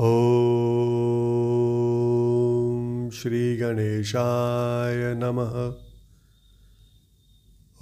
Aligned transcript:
ॐ 0.00 0.06
श्रीगणेशाय 3.14 5.14
नमः। 5.14 5.74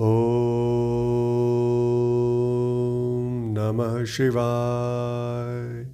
ॐ 0.00 0.04
नमः 3.58 4.04
शिवाय। 4.04 5.86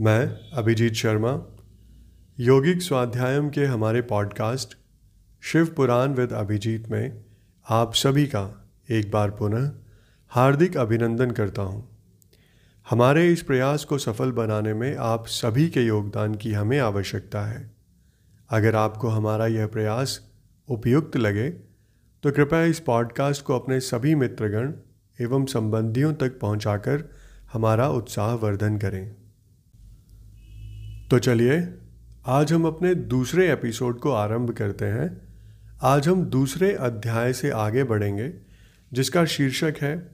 मैं 0.00 0.52
अभिजीत 0.52 0.94
शर्मा, 0.94 1.42
योगिक 2.40 2.82
स्वाध्यायम 2.82 3.50
के 3.50 3.64
हमारे 3.64 4.02
पॉडकास्ट 4.02 4.78
शिव 5.42 5.66
पुराण 5.66 6.14
विद 6.14 6.32
अभिजीत 6.32 6.88
में 6.88 7.24
आप 7.68 7.94
सभी 7.94 8.26
का 8.26 8.68
एक 8.90 9.10
बार 9.10 9.30
पुनः 9.30 9.72
हार्दिक 10.28 10.76
अभिनंदन 10.76 11.30
करता 11.30 11.62
हूँ। 11.62 11.87
हमारे 12.90 13.32
इस 13.32 13.42
प्रयास 13.42 13.84
को 13.84 13.98
सफल 13.98 14.30
बनाने 14.32 14.74
में 14.74 14.96
आप 14.96 15.26
सभी 15.26 15.68
के 15.68 15.82
योगदान 15.82 16.34
की 16.34 16.52
हमें 16.52 16.78
आवश्यकता 16.78 17.42
है। 17.42 17.70
अगर 18.50 18.74
आपको 18.74 19.08
हमारा 19.08 19.46
यह 19.46 19.66
प्रयास 19.66 20.30
उपयुक्त 20.68 21.16
लगे 21.16 21.50
तो 22.22 22.30
कृपया 22.30 22.62
इस 22.62 22.80
पॉडकास्ट 22.80 23.44
को 23.44 23.58
अपने 23.58 23.80
सभी 23.80 24.14
मित्रगण 24.14 24.72
एवं 25.20 25.46
संबंधियों 25.46 26.14
तक 26.14 26.38
पहुंचाकर 26.40 27.04
हमारा 27.52 27.88
उत्साह 27.88 28.34
वर्धन 28.34 28.78
करें। 28.78 29.14
तो 31.08 31.18
चलिए, 31.18 31.74
आज 32.26 32.52
हम 32.52 32.66
अपने 32.66 32.94
दूसरे 32.94 33.52
एपिसोड 33.52 34.00
को 34.00 34.12
आरंभ 34.12 34.50
करते 34.50 34.84
हैं। 34.84 35.20
आज 35.82 36.08
हम 36.08 36.24
दूसरे 36.24 36.72
अध्याय 36.72 37.32
से 37.32 37.50
आगे 37.50 37.84
बढ़ेंगे, 37.84 38.32
जिसका 38.92 39.24
शीर्षक 39.24 39.74
है, 39.80 40.10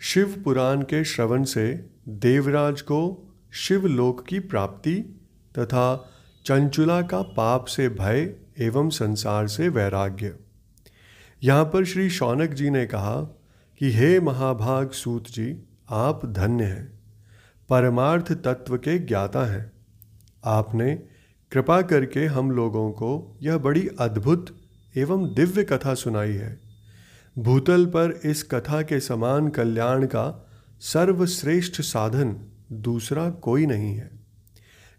शिव 0.00 0.40
पुराण 0.44 0.82
के 0.82 1.04
श्रवण 1.04 1.44
से 1.44 1.91
देवराज 2.08 2.80
को 2.80 3.32
शिवलोक 3.52 4.26
की 4.26 4.38
प्राप्ति 4.38 5.20
तथा 5.58 6.10
चंचुला 6.44 7.02
का 7.02 7.22
पाप 7.22 7.64
से 7.64 7.88
भय 7.88 8.34
एवं 8.58 8.90
संसार 8.90 9.48
से 9.48 9.68
वैराग्य। 9.68 10.36
यहाँ 11.42 11.64
पर 11.64 11.84
श्री 11.84 12.10
शौनक 12.10 12.50
जी 12.50 12.70
ने 12.70 12.86
कहा 12.86 13.20
कि, 13.78 13.92
हे 13.92 14.20
महाभाग 14.20 14.90
सूत 14.90 15.26
जी, 15.26 15.62
आप 15.90 16.26
धन्य 16.26 16.64
हैं, 16.64 17.00
परमार्थ 17.68 18.32
तत्व 18.32 18.76
के 18.76 18.98
ज्ञाता 18.98 19.44
हैं। 19.44 19.72
आपने 20.44 20.94
कृपा 21.52 21.82
करके 21.82 22.26
हम 22.26 22.50
लोगों 22.50 22.90
को 22.90 23.38
यह 23.42 23.58
बड़ी 23.58 23.88
अद्भुत 24.00 24.56
एवं 24.96 25.34
दिव्य 25.34 25.64
कथा 25.64 25.94
सुनाई 25.94 26.32
है। 26.32 26.60
भूतल 27.38 27.86
पर 27.86 28.20
इस 28.24 28.42
कथा 28.42 28.82
के 28.82 29.00
समान 29.00 29.48
कल्याण 29.48 30.06
का 30.06 30.48
सर्वश्रेष्ठ 30.84 31.80
साधन 31.80 32.36
दूसरा 32.72 33.30
कोई 33.30 33.66
नहीं 33.66 33.94
है। 33.94 34.10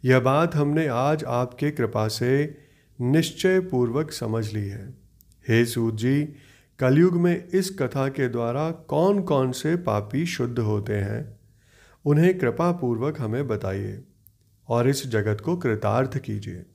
यह 0.05 0.19
बात 0.19 0.55
हमने 0.55 0.87
आज 0.87 1.23
आपके 1.23 1.71
कृपा 1.71 2.07
से 2.07 2.57
निश्चय 3.01 3.59
पूर्वक 3.59 4.11
समझ 4.11 4.53
ली 4.53 4.67
है। 4.67 4.93
हे 5.47 5.65
सूत 5.65 5.95
जी, 5.95 6.35
कलयुग 6.79 7.13
में 7.13 7.47
इस 7.47 7.75
कथा 7.79 8.07
के 8.07 8.29
द्वारा 8.29 8.71
कौन 8.71 9.21
कौन 9.21 9.51
से 9.51 9.75
पापी 9.75 10.25
शुद्ध 10.25 10.59
होते 10.59 10.93
हैं, 10.93 11.39
उन्हें 12.05 12.39
कृपा 12.39 12.71
पूर्वक 12.71 13.21
हमें 13.21 13.47
बताइए 13.47 14.03
और 14.69 14.89
इस 14.89 15.07
जगत 15.07 15.41
को 15.41 15.57
कृतार्थ 15.57 16.17
कीजिए। 16.17 16.65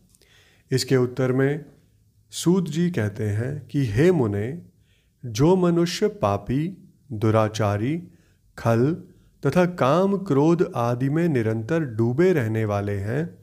इसके 0.71 0.97
उत्तर 0.97 1.33
में 1.33 1.65
सूत 2.31 2.69
जी 2.69 2.91
कहते 2.91 3.25
हैं 3.25 3.67
कि, 3.67 3.87
हे 3.87 4.13
मुने, 4.13 4.63
जो 5.27 5.57
मनुष्य 5.57 6.09
पापी, 6.09 6.89
दुराचारी 7.13 8.03
खल 8.59 9.03
तथा 9.47 9.67
काम 9.67 10.17
क्रोध 10.17 10.73
आदि 10.77 11.09
में 11.09 11.29
निरंतर 11.29 11.81
डूबे 11.81 12.33
रहने 12.33 12.65
वाले 12.65 12.97
हैं, 12.97 13.39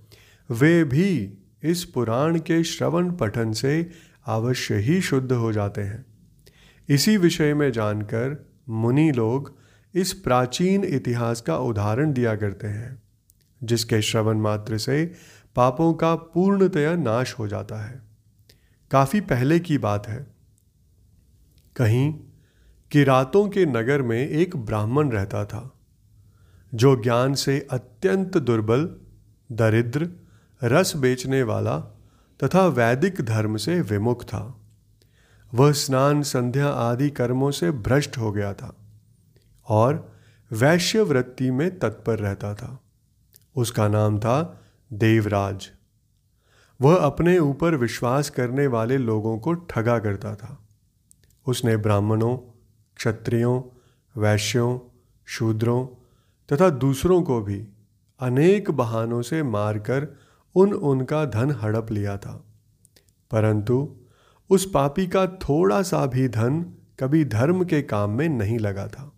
वे 0.51 0.83
भी 0.83 1.37
इस 1.63 1.85
पुराण 1.85 2.39
के 2.39 2.63
श्रवण 2.63 3.11
पठन 3.11 3.51
से 3.51 3.91
अवश्य 4.25 4.75
ही 4.75 5.01
शुद्ध 5.01 5.31
हो 5.31 5.51
जाते 5.51 5.81
हैं। 5.81 6.05
इसी 6.89 7.17
विषय 7.17 7.53
में 7.53 7.71
जानकर 7.71 8.49
मुनि 8.69 9.11
लोग 9.11 9.57
इस 9.95 10.13
प्राचीन 10.13 10.83
इतिहास 10.83 11.41
का 11.41 11.57
उदाहरण 11.57 12.13
दिया 12.13 12.35
करते 12.35 12.67
हैं, 12.67 13.03
जिसके 13.63 14.01
श्रवण 14.01 14.37
मात्र 14.37 14.77
से 14.77 15.13
पापों 15.55 15.93
का 15.93 16.15
पूर्णतया 16.15 16.95
नाश 16.95 17.33
हो 17.39 17.47
जाता 17.47 17.85
है। 17.85 18.01
काफ़ी 18.91 19.21
पहले 19.21 19.59
की 19.59 19.77
बात 19.77 20.07
है। 20.07 20.27
कहीं 21.75 22.19
किरातों 22.95 23.49
के 23.49 23.65
नगर 23.65 24.01
में 24.01 24.29
एक 24.29 24.57
ब्राह्मण 24.57 25.09
रहता 25.09 25.45
था, 25.45 25.71
जो 26.73 27.03
ज्ञान 27.03 27.33
से 27.33 27.67
अत्यंत 27.71 28.37
दुर्बल, 28.37 28.95
दरिद्र, 29.51 30.09
रस 30.63 30.95
बेचने 30.95 31.43
वाला 31.43 31.79
तथा 32.43 32.67
वैदिक 32.67 33.21
धर्म 33.21 33.57
से 33.57 33.81
विमुख 33.81 34.23
था। 34.23 34.61
वह 35.53 35.71
स्नान, 35.71 36.21
संध्या 36.21 36.67
आदि 36.67 37.09
कर्मों 37.09 37.51
से 37.51 37.71
भ्रष्ट 37.71 38.17
हो 38.17 38.31
गया 38.31 38.53
था 38.53 38.75
और 39.67 40.11
वैश्य 40.51 41.01
वृत्ति 41.01 41.51
में 41.51 41.79
तत्पर 41.79 42.19
रहता 42.19 42.55
था। 42.55 42.79
उसका 43.55 43.87
नाम 43.87 44.19
था 44.19 44.61
देवराज। 44.93 45.69
वह 46.81 46.95
अपने 46.95 47.39
ऊपर 47.39 47.75
विश्वास 47.75 48.29
करने 48.29 48.67
वाले 48.67 48.97
लोगों 48.97 49.39
को 49.39 49.53
ठगा 49.53 49.99
करता 49.99 50.35
था। 50.35 50.67
उसने 51.47 51.77
ब्राह्मणों 51.77 52.51
क्षत्रियों, 52.95 53.61
वैश्यों, 54.21 54.79
शूद्रों 55.25 55.87
तथा 56.51 56.69
दूसरों 56.69 57.23
को 57.23 57.41
भी 57.41 57.67
अनेक 58.19 58.71
बहानों 58.71 59.21
से 59.21 59.43
मारकर 59.43 60.07
उन 60.55 60.73
उनका 60.73 61.25
धन 61.25 61.51
हड़प 61.51 61.91
लिया 61.91 62.17
था। 62.17 62.45
परंतु 63.31 63.95
उस 64.49 64.71
पापी 64.73 65.07
का 65.07 65.27
थोड़ा 65.27 65.81
सा 65.81 66.05
भी 66.05 66.27
धन 66.27 66.73
कभी 66.99 67.25
धर्म 67.25 67.63
के 67.63 67.81
काम 67.81 68.09
में 68.09 68.29
नहीं 68.29 68.59
लगा 68.59 68.87
था। 68.87 69.11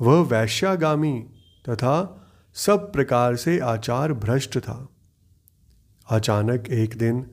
वह 0.00 0.20
वैश्यागामी 0.20 1.26
तथा 1.68 2.16
सब 2.54 2.92
प्रकार 2.92 3.36
से 3.36 3.58
आचार 3.58 4.12
भ्रष्ट 4.12 4.58
था। 4.58 4.88
अचानक 6.10 6.68
एक 6.68 6.98
दिन 6.98 7.30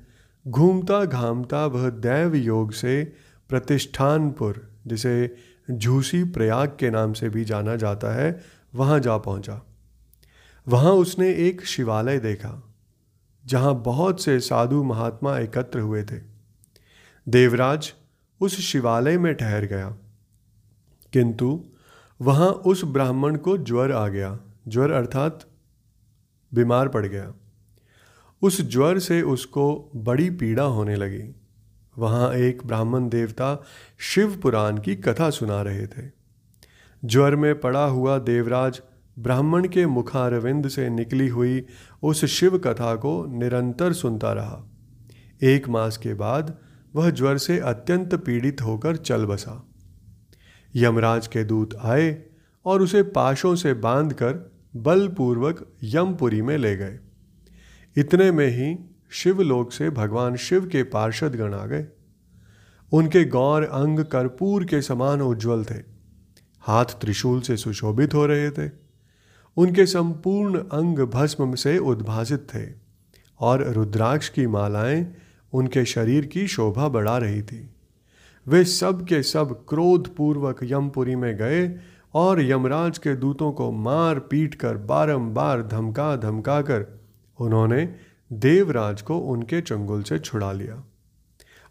घूमता 0.47 1.05
घामता 1.05 1.65
वह 1.65 1.89
दैव 1.89 2.35
योग 2.35 2.71
से 2.71 3.13
प्रतिष्ठानपुर 3.49 4.66
जिसे 4.87 5.35
झूसी 5.71 6.23
प्रयाग 6.23 6.77
के 6.79 6.89
नाम 6.89 7.13
से 7.13 7.29
भी 7.29 7.43
जाना 7.45 7.75
जाता 7.75 8.13
है, 8.13 8.43
वहाँ 8.75 8.99
जा 8.99 9.17
पहुँचा। 9.17 9.61
वहाँ 10.67 10.91
उसने 10.91 11.29
एक 11.47 11.65
शिवालय 11.65 12.19
देखा, 12.19 12.63
जहाँ 13.45 13.73
बहुत 13.81 14.23
से 14.23 14.39
साधु 14.39 14.83
महात्मा 14.83 15.37
एकत्र 15.39 15.79
हुए 15.79 16.03
थे। 16.03 16.21
देवराज 17.27 17.93
उस 18.41 18.59
शिवालय 18.59 19.17
में 19.17 19.33
ठहर 19.35 19.65
गया, 19.65 19.89
किंतु 21.13 21.63
वहाँ 22.21 22.49
उस 22.49 22.83
ब्राह्मण 22.85 23.35
को 23.35 23.57
ज्वर 23.57 23.91
आ 23.91 24.07
गया। 24.07 24.39
ज्वर 24.67 24.91
अर्थात 24.91 25.45
बीमार 26.51 26.87
पड़ 26.87 27.05
गया। 27.05 27.33
उस 28.41 28.61
ज्वर 28.61 28.99
से 28.99 29.21
उसको 29.21 29.91
बड़ी 29.95 30.29
पीड़ा 30.29 30.63
होने 30.63 30.95
लगी। 30.95 31.23
वहाँ 31.97 32.33
एक 32.33 32.61
ब्राह्मण 32.65 33.09
देवता 33.09 33.63
शिव 33.97 34.39
पुराण 34.41 34.77
की 34.77 34.95
कथा 34.95 35.29
सुना 35.29 35.61
रहे 35.61 35.87
थे। 35.87 36.09
ज्वर 37.05 37.35
में 37.35 37.59
पड़ा 37.59 37.85
हुआ 37.85 38.19
देवराज 38.19 38.81
ब्राह्मण 39.19 39.67
के 39.67 39.85
मुखारविंद 39.85 40.67
से 40.67 40.89
निकली 40.89 41.27
हुई 41.27 41.65
उस 42.03 42.25
शिव 42.25 42.57
कथा 42.57 42.95
को 42.95 43.25
निरंतर 43.39 43.93
सुनता 43.93 44.33
रहा। 44.33 44.71
एक 45.43 45.69
मास 45.69 45.97
के 45.97 46.13
बाद 46.13 46.57
वह 46.95 47.09
ज्वर 47.09 47.37
से 47.37 47.59
अत्यंत 47.59 48.15
पीड़ित 48.15 48.61
होकर 48.61 48.95
चल 48.95 49.25
बसा। 49.25 49.69
यमराज 50.75 51.27
के 51.27 51.43
दूत 51.43 51.75
आए 51.75 52.23
और 52.65 52.81
उसे 52.81 53.03
पाशों 53.03 53.55
से 53.55 53.73
बांधकर 53.73 54.51
बलपूर्वक 54.75 55.73
यमपुरी 55.83 56.41
में 56.41 56.57
ले 56.57 56.75
गए। 56.75 56.99
इतने 57.97 58.31
में 58.31 58.47
ही 58.47 58.96
शिवलोक 59.09 59.71
से 59.71 59.89
भगवान 59.89 60.35
शिव 60.35 60.67
के 60.67 60.83
पार्षद 60.83 61.35
गण 61.35 61.53
आ 61.53 61.65
गए। 61.65 61.87
उनके 62.91 63.25
गौर 63.25 63.63
अंग 63.63 63.99
कर्पूर 63.99 64.65
के 64.65 64.81
समान 64.81 65.21
उज्जवल 65.21 65.65
थे। 65.65 65.83
हाथ 66.61 66.85
त्रिशूल 66.85 67.41
से 67.41 67.57
सुशोभित 67.57 68.13
हो 68.13 68.25
रहे 68.25 68.51
थे। 68.51 68.71
उनके 69.57 69.85
संपूर्ण 69.85 70.59
अंग 70.59 70.99
भस्म 70.99 71.55
से 71.55 71.77
उद्भासित 71.77 72.47
थे 72.55 72.69
और 73.39 73.63
रुद्राक्ष 73.63 74.29
की 74.29 74.47
मालाएँ 74.47 75.15
उनके 75.53 75.85
शरीर 75.85 76.25
की 76.25 76.47
शोभा 76.47 76.87
बढ़ा 76.87 77.17
रही 77.17 77.41
थी। 77.41 77.69
वे 78.47 78.65
सब 78.65 79.05
के 79.05 79.23
सब 79.23 79.65
क्रोध 79.69 80.15
पूर्वक 80.15 80.59
यमपुरी 80.63 81.15
में 81.15 81.37
गए 81.37 81.75
और 82.13 82.41
यमराज 82.41 82.97
के 82.97 83.15
दूतों 83.15 83.51
को 83.51 83.71
मार 83.71 84.19
पीट 84.19 84.55
कर 84.55 84.77
बारंबार 84.77 85.67
धमका 85.67 86.15
धमका 86.15 86.61
कर 86.61 87.01
उन्होंने 87.39 87.95
देवराज 88.31 89.01
को 89.01 89.17
उनके 89.17 89.61
चंगुल 89.61 90.03
से 90.03 90.19
छुड़ा 90.19 90.51
लिया 90.51 90.83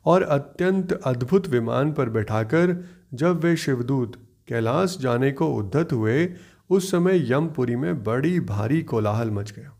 और 0.04 0.22
अत्यंत 0.22 0.92
अद्भुत 0.92 1.48
विमान 1.48 1.92
पर 1.92 2.08
बैठाकर 2.08 2.84
जब 3.14 3.40
वे 3.44 3.56
शिवदूत 3.56 4.12
कैलाश 4.48 4.98
जाने 5.00 5.32
को 5.32 5.46
उद्धत 5.54 5.92
हुए, 5.92 6.32
उस 6.70 6.90
समय 6.90 7.32
यमपुरी 7.32 7.76
में 7.76 8.04
बड़ी 8.04 8.40
भारी 8.40 8.82
कोलाहल 8.82 9.30
मच 9.30 9.52
गया। 9.52 9.72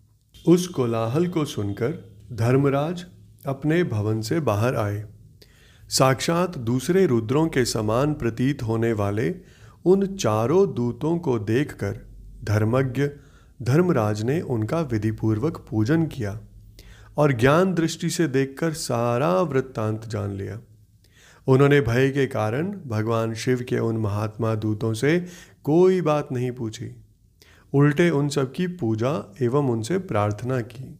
उस 0.49 0.67
कोलाहल 0.69 1.26
को 1.28 1.44
सुनकर 1.44 1.93
धर्मराज 2.32 3.05
अपने 3.46 3.84
भवन 3.84 4.20
से 4.20 4.40
बाहर 4.40 4.76
आए। 4.76 5.05
साक्षात 5.88 6.58
दूसरे 6.58 7.06
रुद्रों 7.06 7.49
के 7.49 7.64
समान 7.64 8.14
प्रतीत 8.14 8.62
होने 8.62 8.93
वाले 8.93 9.34
उन 9.84 10.06
चारों 10.17 10.75
दूतों 10.75 11.19
को 11.19 11.38
देखकर 11.38 11.99
धर्मज्ञ 12.44 13.08
धर्मराज 13.62 14.22
ने 14.22 14.40
उनका 14.40 14.81
विधिपूर्वक 14.81 15.67
पूजन 15.70 16.06
किया। 16.06 16.40
और 17.16 17.32
ज्ञान 17.32 17.74
दृष्टि 17.74 18.10
से 18.10 18.28
देखकर 18.28 18.72
सारा 18.72 19.40
वृत्तांत 19.40 20.06
जान 20.06 20.30
लिया। 20.30 20.60
उन्होंने 21.46 21.80
भय 21.80 22.10
के 22.10 22.26
कारण 22.26 22.72
भगवान 22.86 23.34
शिव 23.34 23.66
के 23.68 23.78
उन 23.78 23.96
महात्मा 23.96 24.54
दूतों 24.54 24.94
से 24.94 25.26
कोई 25.64 26.00
बात 26.00 26.28
नहीं 26.32 26.52
पूछी। 26.52 26.96
उल्टे 27.72 28.10
उन 28.10 28.28
सब 28.28 28.52
की 28.52 28.66
पूजा 28.66 29.34
एवं 29.42 29.68
उनसे 29.68 29.98
प्रार्थना 29.98 30.60
की। 30.60 30.98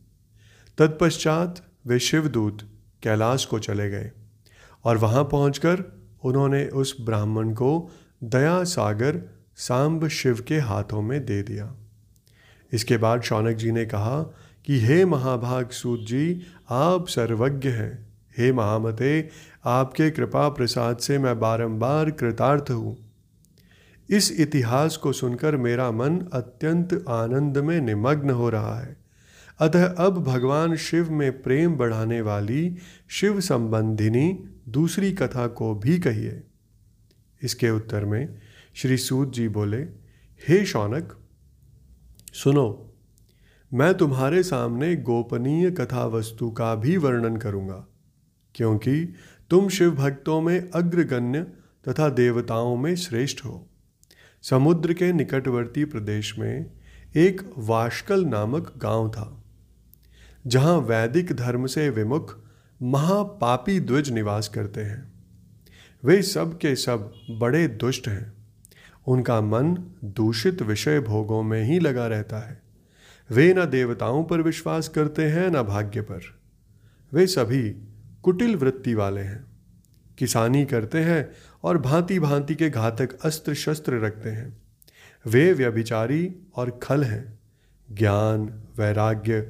तत्पश्चात 0.79 1.67
वे 1.87 1.99
शिवदूत 1.99 2.63
कैलाश 3.03 3.45
को 3.45 3.59
चले 3.59 3.91
गए 3.91 4.11
और 4.85 4.97
वहाँ 4.97 5.25
पहुंचकर 5.25 5.85
उन्होंने 6.25 6.67
उस 6.67 6.97
ब्राह्मण 7.01 7.53
को 7.53 7.91
दया 8.25 8.65
सागर 8.65 9.21
सांब 9.57 10.09
शिव 10.09 10.45
के 10.49 10.59
हाथों 10.59 11.03
में 11.03 11.27
दे 11.27 11.43
दिया। 11.43 11.75
इसके 12.73 12.97
बाद 12.97 13.23
शौनक 13.23 13.57
जी 13.57 13.71
ने 13.71 13.85
कहा 13.87 14.35
कि 14.67 14.81
हे 14.81 15.05
महाभाग 15.05 15.71
सूत 15.71 16.01
जी, 16.01 16.43
आप 16.71 17.09
सर्वज्ञ 17.09 17.69
हैं। 17.69 18.07
हे 18.39 18.53
महामते, 18.53 19.29
आपके 19.65 20.11
कृपा 20.11 20.49
प्रसाद 20.49 20.97
से 20.97 21.19
मैं 21.19 21.41
बारंबार 21.41 22.11
कृतार्थ 22.11 22.71
हूँ। 22.71 22.97
इस 24.11 24.41
इतिहास 24.41 24.97
को 24.97 25.13
सुनकर 25.13 25.57
मेरा 25.57 25.91
मन 25.91 26.21
अत्यंत 26.33 27.05
आनंद 27.09 27.59
में 27.59 27.81
निमग्न 27.81 28.31
हो 28.31 28.51
रहा 28.51 28.81
है। 28.81 28.97
अतः 29.59 29.87
अब 29.87 30.25
भगवान 30.25 30.77
शिव 30.77 31.11
में 31.11 31.43
प्रेम 31.43 31.75
बढ़ाने 31.75 32.21
वाली 32.21 32.77
शिव 33.09 33.41
संबंधिनी 33.41 34.45
दूसरी 34.69 35.13
कथा 35.13 35.47
को 35.47 35.75
भी 35.75 35.99
कहिए। 35.99 36.43
इसके 37.43 37.71
उत्तर 37.71 38.05
में 38.05 38.39
श्री 38.75 38.97
सूत 38.97 39.33
जी 39.33 39.49
बोले, 39.49 39.79
हे 40.49 40.65
शौनक, 40.67 41.17
सुनो 42.33 42.86
मैं 43.73 43.95
तुम्हारे 43.95 44.43
सामने 44.43 44.95
गोपनीय 44.97 45.71
कथा 45.71 46.05
वस्तु 46.07 46.51
का 46.51 46.75
भी 46.75 46.97
वर्णन 46.97 47.37
करूँगा, 47.37 47.87
क्योंकि 48.55 49.15
तुम 49.51 49.69
शिव 49.69 49.91
भक्तों 49.91 50.41
में 50.41 50.71
अग्रगण्य 50.71 51.43
तथा 51.87 52.09
देवताओं 52.09 52.77
में 52.77 52.95
श्रेष्ठ 52.97 53.45
हो। 53.45 53.67
समुद्र 54.45 54.93
के 54.93 55.13
निकटवर्ती 55.13 55.85
प्रदेश 55.85 56.39
में 56.39 56.71
एक 57.17 57.43
वाशकल 57.59 58.25
नामक 58.25 58.73
गाँव 58.77 59.09
था, 59.11 59.43
जहाँ 60.47 60.77
वैदिक 60.79 61.33
धर्म 61.33 61.67
से 61.67 61.89
विमुख 61.91 62.37
महापापी 62.81 63.79
द्विज 63.81 64.11
निवास 64.11 64.49
करते 64.49 64.81
हैं। 64.81 65.13
वे 66.03 66.21
सब 66.23 66.57
के 66.59 66.75
सब 66.77 67.13
बड़े 67.31 67.67
दुष्ट 67.69 68.09
हैं। 68.09 68.33
उनका 69.07 69.41
मन 69.41 69.77
दूषित 70.05 70.63
विषय 70.63 71.01
भोगों 71.01 71.43
में 71.43 71.63
ही 71.65 71.79
लगा 71.79 72.07
रहता 72.07 72.39
है। 72.39 72.66
वे 73.31 73.55
न 73.55 73.65
देवताओं 73.65 74.25
पर 74.25 74.41
विश्वास 74.41 74.89
करते 74.89 75.25
हैं, 75.25 75.49
न 75.49 75.63
भाग्य 75.63 76.01
पर। 76.01 76.21
वे 77.13 77.27
सभी 77.27 77.77
कुटिल 78.23 78.57
वृत्ति 78.57 78.95
वाले 78.95 79.21
हैं। 79.21 79.45
किसानी 80.19 80.65
करते 80.65 80.99
हैं 80.99 81.31
और 81.63 81.79
भांति 81.79 82.21
भांति 82.21 82.55
के 82.55 82.71
घातक 82.71 83.21
अस्त्र 83.21 83.55
शस्त्र 83.55 84.01
रखते 84.01 84.31
हैं। 84.31 84.63
वे 85.27 85.53
व्यभिचारी 85.53 86.35
और 86.55 86.81
खल 86.83 87.03
हैं। 87.03 87.39
ज्ञान, 87.93 88.63
वैराग्य 88.79 89.41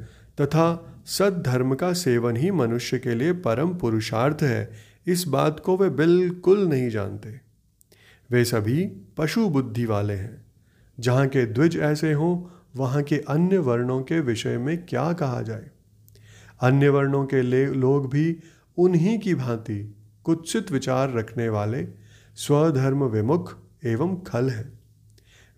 तथा 0.41 0.93
सद्धर्म 1.07 1.75
का 1.75 1.93
सेवन 1.93 2.37
ही 2.37 2.51
मनुष्य 2.51 2.99
के 2.99 3.15
लिए 3.15 3.33
परम 3.33 3.75
पुरुषार्थ 3.75 4.39
है, 4.43 4.71
इस 5.07 5.25
बात 5.25 5.61
को 5.61 5.77
वे 5.77 5.91
बिल्कुल 5.91 6.69
नहीं 6.69 6.91
जानते। 6.91 7.41
वे 8.31 8.45
सभी 8.45 8.87
पशु 9.17 9.49
बुद्धि 9.49 9.85
वाले 9.85 10.15
हैं। 10.15 10.47
जहाँ 11.01 11.29
के 11.29 11.47
द्विज 11.47 11.77
ऐसे 11.77 12.13
हों 12.13 12.53
वहाँ 12.77 13.03
के 13.03 13.17
अन्य 13.17 13.59
वर्णों 13.59 14.03
के 14.03 14.21
विषय 14.21 14.59
में 14.59 14.87
क्या 14.87 15.13
कहा 15.13 15.43
जाए? 15.43 15.71
अन्य 16.61 16.89
वर्णों 16.89 17.27
के 17.27 17.43
लोग 17.67 18.11
भी 18.11 18.41
उन्हीं 18.79 19.19
की 19.19 19.35
भांति 19.35 19.97
कुत्सित 20.25 20.73
विचार 20.73 21.13
रखने 21.13 21.49
वाले 21.49 21.89
स्वधर्म 22.35 23.05
विमुख 23.05 23.59
एवं 23.85 24.21
खल 24.21 24.51
हैं। 24.51 24.81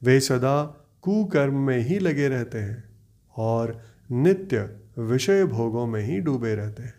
वे 0.02 0.20
सदा 0.20 0.84
कुकर्म 1.02 1.54
में 1.54 1.78
ही 1.78 1.98
लगे 1.98 2.28
रहते 2.28 2.58
हैं 2.58 2.84
और 3.36 3.82
नित्य 4.12 4.76
विषय 4.98 5.44
भोगों 5.44 5.86
में 5.86 6.02
ही 6.04 6.20
डूबे 6.20 6.54
रहते 6.54 6.82
हैं। 6.82 6.94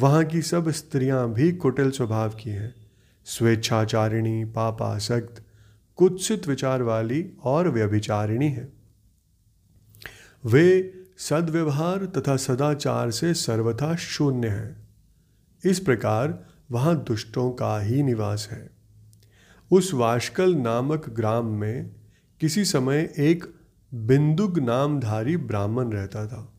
वहाँ 0.00 0.24
की 0.24 0.42
सब 0.42 0.70
स्त्रियाँ 0.70 1.32
भी 1.32 1.52
कुटिल 1.52 1.90
स्वभाव 1.90 2.30
की 2.30 2.50
हैं। 2.50 2.74
स्वेच्छाचारिणी, 3.24 4.44
पापासक्त, 4.44 5.42
कुत्सित 5.96 6.48
विचार 6.48 6.82
वाली 6.82 7.30
और 7.42 7.68
व्यभिचारिणी 7.68 8.48
हैं। 8.48 8.83
वे 10.46 10.94
सदव्यवहार 11.18 12.04
तथा 12.06 12.36
सदाचार 12.36 13.10
से 13.10 13.34
सर्वथा 13.34 13.96
शून्य 13.96 14.48
हैं। 14.48 14.88
इस 15.64 15.80
प्रकार 15.80 16.46
वहाँ 16.70 17.04
दुष्टों 17.04 17.50
का 17.50 17.80
ही 17.80 18.02
निवास 18.02 18.48
है। 18.52 18.70
उस 19.70 19.94
वाशकल 19.94 20.54
नामक 20.54 21.08
ग्राम 21.08 21.46
में 21.46 21.90
किसी 22.40 22.64
समय 22.64 23.14
एक 23.18 23.44
बिंदुग 23.94 24.58
नामधारी 24.58 25.36
ब्राह्मण 25.36 25.90
रहता 25.90 26.26
था। 26.26 26.52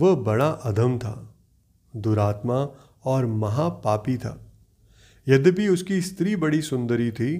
वह 0.00 0.16
बड़ा 0.16 0.48
अधम 0.48 0.98
था, 0.98 1.34
दुरात्मा 1.96 2.68
और 3.04 3.26
महापापी 3.26 4.16
था। 4.16 4.52
यद्यपि 5.28 5.68
उसकी 5.68 6.00
स्त्री 6.00 6.36
बड़ी 6.36 6.62
सुंदरी 6.62 7.12
थी 7.12 7.36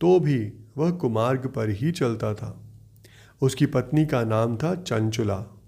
तो 0.00 0.20
भी 0.20 0.52
वह 0.76 0.90
कुमार्ग 0.90 1.46
पर 1.46 1.70
ही 1.70 1.92
चलता 1.92 2.34
था। 2.34 2.67
उसकी 3.42 3.66
पत्नी 3.66 4.06
का 4.06 4.24
नाम 4.24 4.56
था 4.56 4.74
चंचुला। 4.74 5.60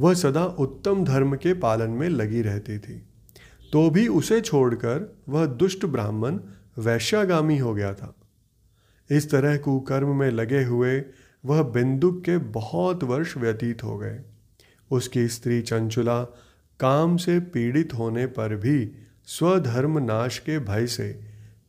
वह 0.00 0.14
सदा 0.14 0.44
उत्तम 0.44 1.04
धर्म 1.04 1.36
के 1.36 1.54
पालन 1.54 1.90
में 1.90 2.08
लगी 2.08 2.42
रहती 2.42 2.78
थी। 2.78 3.02
तो 3.72 3.90
भी 3.90 4.08
उसे 4.08 4.40
छोड़कर 4.40 5.16
वह 5.28 5.46
दुष्ट 5.46 5.86
ब्राह्मण 5.86 6.38
वैश्यागामी 6.78 7.58
हो 7.58 7.74
गया 7.74 7.94
था। 7.94 8.14
इस 9.10 9.30
तरह 9.30 9.56
कुकर्म 9.56 10.16
में 10.16 10.30
लगे 10.30 10.64
हुए 10.64 11.04
वह 11.44 11.62
बिंदुक 11.62 12.24
के 12.24 12.38
बहुत 12.38 13.04
वर्ष 13.04 13.36
व्यतीत 13.36 13.84
हो 13.84 13.98
गए। 13.98 14.20
उसकी 14.90 15.28
स्त्री 15.28 15.62
चंचुला 15.62 16.24
काम 16.80 17.16
से 17.16 17.40
पीड़ित 17.40 17.94
होने 17.94 18.26
पर 18.26 18.56
भी 18.56 18.92
स्वधर्म 19.26 19.98
नाश 19.98 20.38
के 20.38 20.58
भय 20.58 20.86
से 20.86 21.12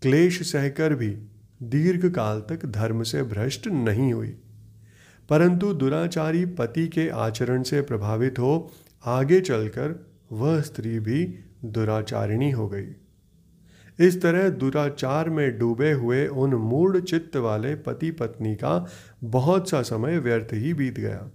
क्लेश 0.02 0.52
सहकर 0.52 0.94
भी 0.94 1.10
दीर्घ 1.64 2.16
काल 2.16 2.42
तक 2.42 2.66
धर्म 2.66 3.04
से 3.04 3.24
भ्रष्ट 3.24 3.68
नहीं 3.68 4.14
हुई। 4.14 4.38
परंतु 5.30 5.74
दुराचारी 5.74 6.46
पति 6.46 6.88
के 6.88 7.10
आचरण 7.10 7.64
से 7.64 7.82
प्रभावित 7.82 8.40
हो, 8.40 8.72
आगे 9.06 9.42
चलकर 9.42 10.06
वह 10.32 10.62
स्त्री 10.62 11.00
भी 11.00 11.36
दुराचारिणी 11.66 12.52
हो 12.52 12.68
गई। 12.68 12.88
इस 14.00 14.22
तरह 14.22 14.50
दुराचार 14.50 15.30
में 15.30 15.60
डूबे 15.60 15.92
हुए 15.92 16.28
उन 16.28 16.54
मूड 16.54 17.00
चित्त 17.00 17.38
वाले 17.38 17.76
पति 17.76 18.12
पत्नी 18.12 18.56
का 18.56 18.88
बहुत 19.24 19.70
सा 19.70 19.82
समय 19.82 20.18
व्यर्थ 20.18 20.54
ही 20.54 20.74
बीत 20.74 21.00
गया। 21.00 21.32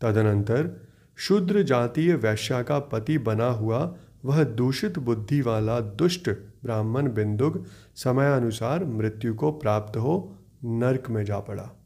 तदनंतर 0.00 0.86
शूद्र 1.16 1.62
जातीय 1.62 2.14
वैश्या 2.14 2.62
का 2.62 2.78
पति 2.78 3.18
बना 3.18 3.46
हुआ 3.46 3.96
वह 4.24 4.44
दूषित 4.44 4.98
बुद्धि 4.98 5.40
वाला 5.40 5.80
दुष्ट 5.80 6.30
ब्राह्मण 6.64 7.12
बिंदुक 7.12 7.64
समयानुसार 7.96 8.84
मृत्यु 8.84 9.34
को 9.34 9.50
प्राप्त 9.50 9.96
हो, 9.96 10.36
नरक 10.64 11.10
में 11.10 11.24
जा 11.24 11.38
पड़ा। 11.38 11.85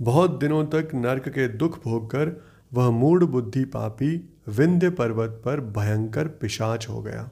बहुत 0.00 0.40
दिनों 0.40 0.64
तक 0.66 0.88
नरक 0.94 1.28
के 1.28 1.48
दुख 1.48 1.84
भोगकर 1.84 2.44
वह 2.72 2.90
मूढ़ 2.90 3.24
बुद्धि 3.24 3.64
पापी 3.64 4.30
विंध्य 4.48 4.90
पर्वत 4.90 5.42
पर 5.44 5.60
भयंकर 5.60 6.28
पिशाच 6.28 6.88
हो 6.88 7.02
गया। 7.02 7.30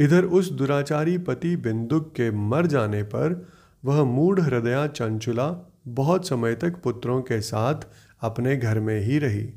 इधर 0.00 0.24
उस 0.24 0.52
दुराचारी 0.52 1.18
पति 1.18 1.56
बिंदुक 1.56 2.12
के 2.16 2.30
मर 2.30 2.66
जाने 2.66 3.02
पर 3.02 3.48
वह 3.84 4.04
मूढ़ 4.04 4.40
हृदया 4.40 4.86
चंचुला 4.86 5.72
बहुत 5.88 6.28
समय 6.28 6.54
तक 6.54 6.82
पुत्रों 6.82 7.22
के 7.22 7.40
साथ 7.40 7.74
अपने 8.20 8.56
घर 8.56 8.80
में 8.80 9.00
ही 9.00 9.18
रही। 9.18 9.48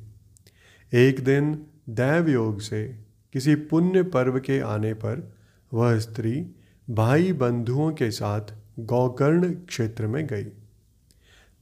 एक 0.93 1.23
दिन 1.23 1.65
दैव 1.89 2.29
योग 2.29 2.59
से 2.59 2.99
किसी 3.33 3.55
पुण्य 3.55 4.03
पर्व 4.03 4.39
के 4.39 4.59
आने 4.59 4.93
पर 4.93 5.33
वह 5.73 5.99
स्त्री 5.99 6.51
भाई 6.89 7.33
बंधुओं 7.33 7.91
के 7.91 8.11
साथ 8.11 8.41
गौकर्ण 8.79 9.53
क्षेत्र 9.53 10.07
में 10.07 10.27
गई। 10.27 10.47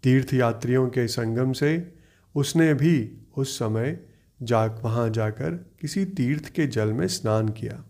तीर्थयात्रियों 0.04 0.88
के 0.88 1.08
संगम 1.08 1.52
से 1.52 1.94
उसने 2.36 2.74
भी 2.74 3.18
उस 3.38 3.60
समय 3.60 4.00
जा 4.42 4.66
वहाँ 4.66 5.10
जाकर 5.10 5.52
किसी 5.82 6.06
तीर्थ 6.06 6.50
के 6.50 6.68
जल 6.68 6.94
में 6.94 7.08
स्नान 7.08 7.50
किया। 7.50 7.84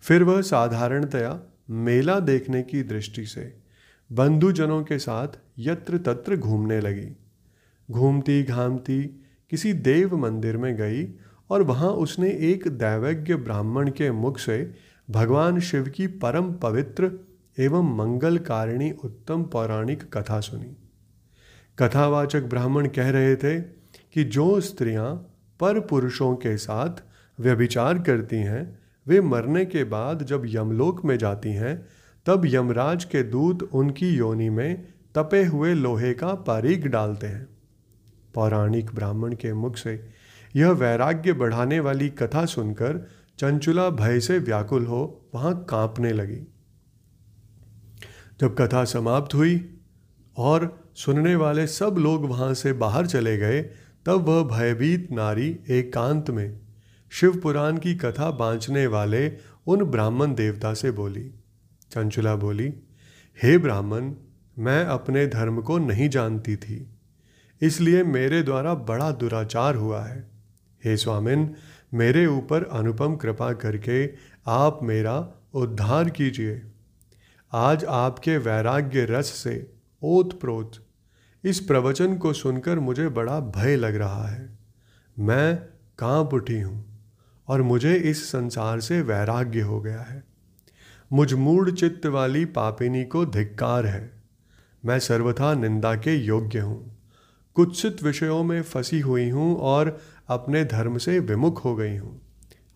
फिर 0.00 0.24
वह 0.24 0.42
साधारणतया 0.42 1.42
मेला 1.70 2.20
देखने 2.20 2.62
की 2.62 2.82
दृष्टि 2.82 3.26
से 3.26 3.56
बंधुजनों 4.12 4.82
के 4.84 4.98
साथ 4.98 5.28
यत्र 5.58 5.98
तत्र 5.98 6.36
घूमने 6.36 6.80
लगी। 6.80 7.16
घूमती, 7.90 8.42
घामती 8.42 9.02
किसी 9.50 9.72
देव 9.72 10.16
मंदिर 10.16 10.56
में 10.56 10.76
गई 10.76 11.14
और 11.50 11.62
वहाँ 11.62 11.90
उसने 11.90 12.30
एक 12.30 12.68
दैवज्ञ 12.68 13.34
ब्राह्मण 13.34 13.90
के 13.90 14.10
मुख 14.10 14.38
से 14.38 14.74
भगवान 15.10 15.60
शिव 15.60 15.88
की 15.88 16.06
परम 16.06 16.52
पवित्र 16.52 17.10
एवं 17.58 17.96
मंगलकारिणी 17.96 18.90
उत्तम 18.90 19.42
पौराणिक 19.42 20.16
कथा 20.16 20.40
सुनी। 20.40 20.76
कथावाचक 21.80 22.42
ब्राह्मण 22.42 22.88
कह 22.88 23.10
रहे 23.10 23.36
थे 23.36 23.60
कि 24.14 24.24
जो 24.24 24.60
स्त्रियाँ 24.60 25.14
पर 25.60 25.80
पुरुषों 25.80 26.36
के 26.36 26.56
साथ 26.56 27.02
व्यभिचार 27.40 27.98
करती 27.98 28.36
हैं, 28.36 28.80
वे 29.08 29.20
मरने 29.20 29.64
के 29.64 29.84
बाद 29.84 30.22
जब 30.22 30.42
यमलोक 30.46 31.04
में 31.04 31.18
जाती 31.18 31.50
हैं, 31.50 31.86
तब 32.26 32.42
यमराज 32.46 33.04
के 33.04 33.22
दूत 33.22 33.62
उनकी 33.62 34.10
योनि 34.10 34.50
में 34.50 34.88
तपे 35.14 35.44
हुए 35.44 35.74
लोहे 35.74 36.14
का 36.14 36.34
पारीक 36.34 36.86
डालते 36.86 37.26
हैं। 37.26 37.48
पौराणिक 38.34 38.94
ब्राह्मण 38.94 39.34
के 39.34 39.52
मुख 39.52 39.76
से 39.76 40.08
यह 40.56 40.70
वैराग्य 40.70 41.32
बढ़ाने 41.32 41.80
वाली 41.80 42.08
कथा 42.08 42.44
सुनकर 42.44 43.08
चंचुला 43.38 43.90
भय 43.90 44.20
से 44.20 44.38
व्याकुल 44.38 44.86
हो 44.86 45.28
वहाँ 45.34 45.66
कांपने 45.70 46.12
लगी। 46.12 46.46
जब 48.40 48.56
कथा 48.58 48.84
समाप्त 48.84 49.34
हुई 49.34 49.78
और 50.36 50.89
सुनने 51.00 51.34
वाले 51.36 51.66
सब 51.66 51.96
लोग 51.98 52.24
वहाँ 52.28 52.52
से 52.54 52.72
बाहर 52.72 53.06
चले 53.06 53.36
गए, 53.38 53.60
तब 54.06 54.28
वह 54.28 54.42
भयभीत 54.46 55.10
नारी 55.12 55.48
एकांत 55.70 56.30
में 56.30 56.60
शिव 57.12 57.36
पुराण 57.40 57.78
की 57.78 57.94
कथा 57.94 58.30
बांचने 58.30 58.86
वाले 58.86 59.30
उन 59.66 59.84
ब्राह्मण 59.84 60.34
देवता 60.34 60.72
से 60.74 60.90
बोली। 60.90 61.22
चंचुला 61.90 62.34
बोली, 62.36 62.72
हे 63.38 63.56
ब्राह्मण, 63.58 64.12
मैं 64.56 64.84
अपने 64.86 65.26
धर्म 65.26 65.60
को 65.60 65.78
नहीं 65.78 66.08
जानती 66.08 66.56
थी, 66.56 66.86
इसलिए 67.60 68.02
मेरे 68.04 68.42
द्वारा 68.42 68.74
बड़ा 68.74 69.10
दुराचार 69.12 69.74
हुआ 69.74 70.02
है। 70.02 70.20
हे 70.82 70.96
स्वामिन, 70.96 71.54
मेरे 71.94 72.26
ऊपर 72.26 72.64
अनुपम 72.72 73.16
कृपा 73.16 73.52
करके 73.54 74.04
आप 74.48 74.78
मेरा 74.82 75.16
उद्धार 75.54 76.10
कीजिए। 76.10 76.60
आज 77.52 77.84
आपके 77.84 78.36
वैराग्य 78.38 79.04
रस 79.10 79.32
से 79.34 79.54
ओत 80.02 80.38
प्रोत 80.40 80.72
इस 81.44 81.60
प्रवचन 81.60 82.16
को 82.16 82.32
सुनकर 82.32 82.78
मुझे 82.78 83.08
बड़ा 83.08 83.40
भय 83.40 83.76
लग 83.76 83.96
रहा 83.96 84.28
है। 84.28 84.58
मैं 85.18 85.56
काँप 85.98 86.34
उठी 86.34 86.60
हूँ 86.60 86.86
और 87.48 87.62
मुझे 87.62 87.94
इस 87.94 88.28
संसार 88.28 88.80
से 88.80 89.02
वैराग्य 89.02 89.60
हो 89.60 89.80
गया 89.80 90.00
है। 90.00 90.24
मुझ 91.12 91.34
मूड 91.34 91.74
चित्त 91.74 92.06
वाली 92.06 92.44
पापिनी 92.44 93.04
को 93.04 93.26
धिक्कार 93.26 93.86
है। 93.86 94.12
मैं 94.84 94.98
सर्वथा 94.98 95.54
निंदा 95.54 95.94
के 95.94 96.16
योग्य 96.16 96.58
हूँ। 96.58 96.96
कुत्सित 97.54 98.02
विषयों 98.02 98.42
में 98.42 98.62
फंसी 98.62 99.00
हुई 99.00 99.30
हूँ 99.30 99.56
और 99.56 100.00
अपने 100.28 100.64
धर्म 100.64 100.98
से 100.98 101.18
विमुख 101.18 101.64
हो 101.64 101.76
गई 101.76 101.96
हूँ। 101.96 102.20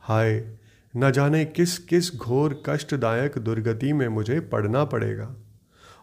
हाय, 0.00 0.56
न 0.96 1.10
जाने 1.10 1.44
किस 1.44 1.78
किस 1.78 2.16
घोर 2.16 2.62
कष्टदायक 2.66 3.38
दुर्गति 3.38 3.92
में 3.92 4.08
मुझे 4.08 4.40
पड़ना 4.40 4.84
पड़ेगा। 4.84 5.36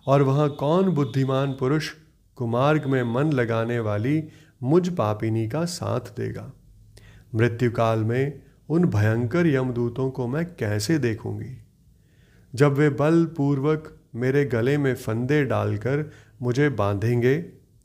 और 0.08 0.22
वहाँ 0.22 0.50
कौन 0.50 0.90
बुद्धिमान 0.90 1.54
पुरुष 1.54 1.92
कुमार्ग 2.36 2.86
में 2.86 3.04
मन 3.04 3.32
लगाने 3.32 3.80
वाली 3.80 4.24
मुझ 4.64 4.90
पापिनी 4.90 5.50
का 5.50 5.66
साथ 5.66 6.00
देगा। 6.00 6.54
मृत्युकाल 7.36 8.00
में 8.00 8.42
उन 8.70 8.86
भयंकर 8.86 9.48
यमदूतों 9.48 10.12
को 10.12 10.28
मैं 10.28 10.46
कैसे 10.46 10.98
देखूँगी? 11.00 11.58
जब 12.56 12.74
वे 12.74 12.90
बलपूर्वक 12.90 13.98
मेरे 14.16 14.46
गले 14.46 14.78
में 14.78 14.96
फंदे 14.96 15.46
डालकर 15.46 16.12
मुझे 16.42 16.70
बांधेंगे, 16.70 17.38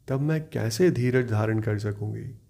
तब 0.08 0.20
मैं 0.20 0.48
कैसे 0.48 0.90
धीरज 0.90 1.30
धारण 1.30 1.60
कर 1.60 1.78
सकूँगी? 1.78 2.40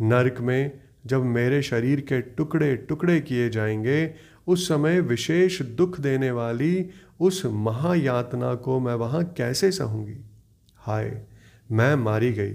नरक 0.00 0.40
में 0.40 0.80
जब 1.06 1.24
मेरे 1.24 1.62
शरीर 1.62 2.00
के 2.00 2.20
टुकड़े 2.20 2.76
टुकड़े 2.76 3.20
किए 3.20 3.50
जाएँगे, 3.50 4.14
उस 4.46 4.68
समय 4.68 5.00
विशेष 5.00 5.62
दुख 5.62 6.00
देने 6.00 6.30
वाली 6.30 6.90
उस 7.20 7.46
महायातना 7.46 8.54
को 8.54 8.80
मैं 8.80 8.94
वहाँ 8.94 9.24
कैसे 9.24 9.72
सहूँगी? 9.72 10.27
हाय, 10.88 11.22
मैं 11.70 11.94
मारी 11.94 12.32
गई, 12.32 12.54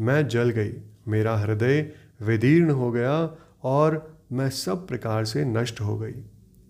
मैं 0.00 0.28
जल 0.28 0.50
गई, 0.50 0.72
मेरा 1.08 1.36
हृदय 1.38 1.80
विदीर्ण 2.22 2.70
हो 2.70 2.90
गया 2.92 3.14
और 3.62 4.18
मैं 4.32 4.48
सब 4.50 4.86
प्रकार 4.88 5.24
से 5.24 5.44
नष्ट 5.44 5.80
हो 5.80 5.96
गई, 5.98 6.12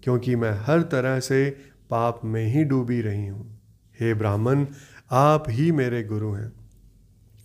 क्योंकि 0.03 0.37
मैं 0.37 0.53
हर 0.61 0.83
तरह 0.83 1.21
से 1.21 1.51
पाप 1.91 2.21
में 2.25 2.45
ही 2.47 2.65
डूबी 2.65 3.01
रही 3.01 3.27
हूँ। 3.27 3.61
हे 4.01 4.15
ब्राह्मण, 4.15 4.67
आप 5.11 5.45
ही 5.49 5.71
मेरे 5.73 6.03
गुरु 6.03 6.33
हैं, 6.33 6.53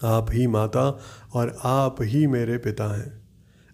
आप 0.03 0.27
ही 0.31 0.47
माता 0.47 0.99
और 1.33 1.57
आप 1.63 1.95
ही 2.01 2.27
मेरे 2.27 2.57
पिता 2.57 2.95
हैं। 2.97 3.21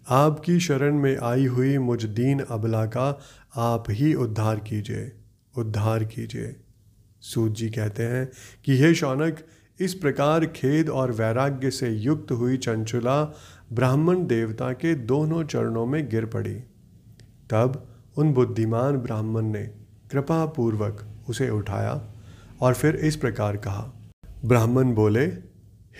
आपकी 0.07 0.59
शरण 0.59 0.95
में 0.95 1.17
आई 1.17 1.45
हुई 1.45 1.77
मुझ 1.77 2.05
दीन 2.05 2.39
अबला 2.39 2.85
का 2.85 3.19
आप 3.55 3.83
ही 3.89 4.13
उद्धार 4.13 4.59
कीजिए 4.59 5.11
उद्धार 5.57 6.03
कीजिए। 6.03 6.55
सूत 7.21 7.51
जी 7.51 7.69
कहते 7.69 8.03
हैं 8.03 8.31
कि, 8.65 8.77
हे 8.77 8.95
शौनक 8.95 9.45
इस 9.79 9.93
प्रकार 9.93 10.45
खेद 10.45 10.89
और 10.89 11.11
वैराग्य 11.11 11.71
से 11.71 11.89
युक्त 11.89 12.31
हुई 12.31 12.57
चंचुला 12.57 13.23
ब्राह्मण 13.73 14.25
देवता 14.25 14.71
के 14.71 14.95
दोनों 14.95 15.43
चरणों 15.43 15.85
में 15.85 16.09
गिर 16.09 16.25
पड़ी। 16.25 16.55
तब 17.49 17.87
उन 18.17 18.33
बुद्धिमान 18.33 18.97
ब्राह्मण 18.97 19.41
ने 19.41 19.63
कृपा 20.11 20.45
पूर्वक 20.45 21.05
उसे 21.29 21.49
उठाया 21.49 22.13
और 22.61 22.73
फिर 22.73 22.95
इस 22.95 23.15
प्रकार 23.15 23.57
कहा। 23.57 23.93
ब्राह्मण 24.45 24.93
बोले, 24.93 25.25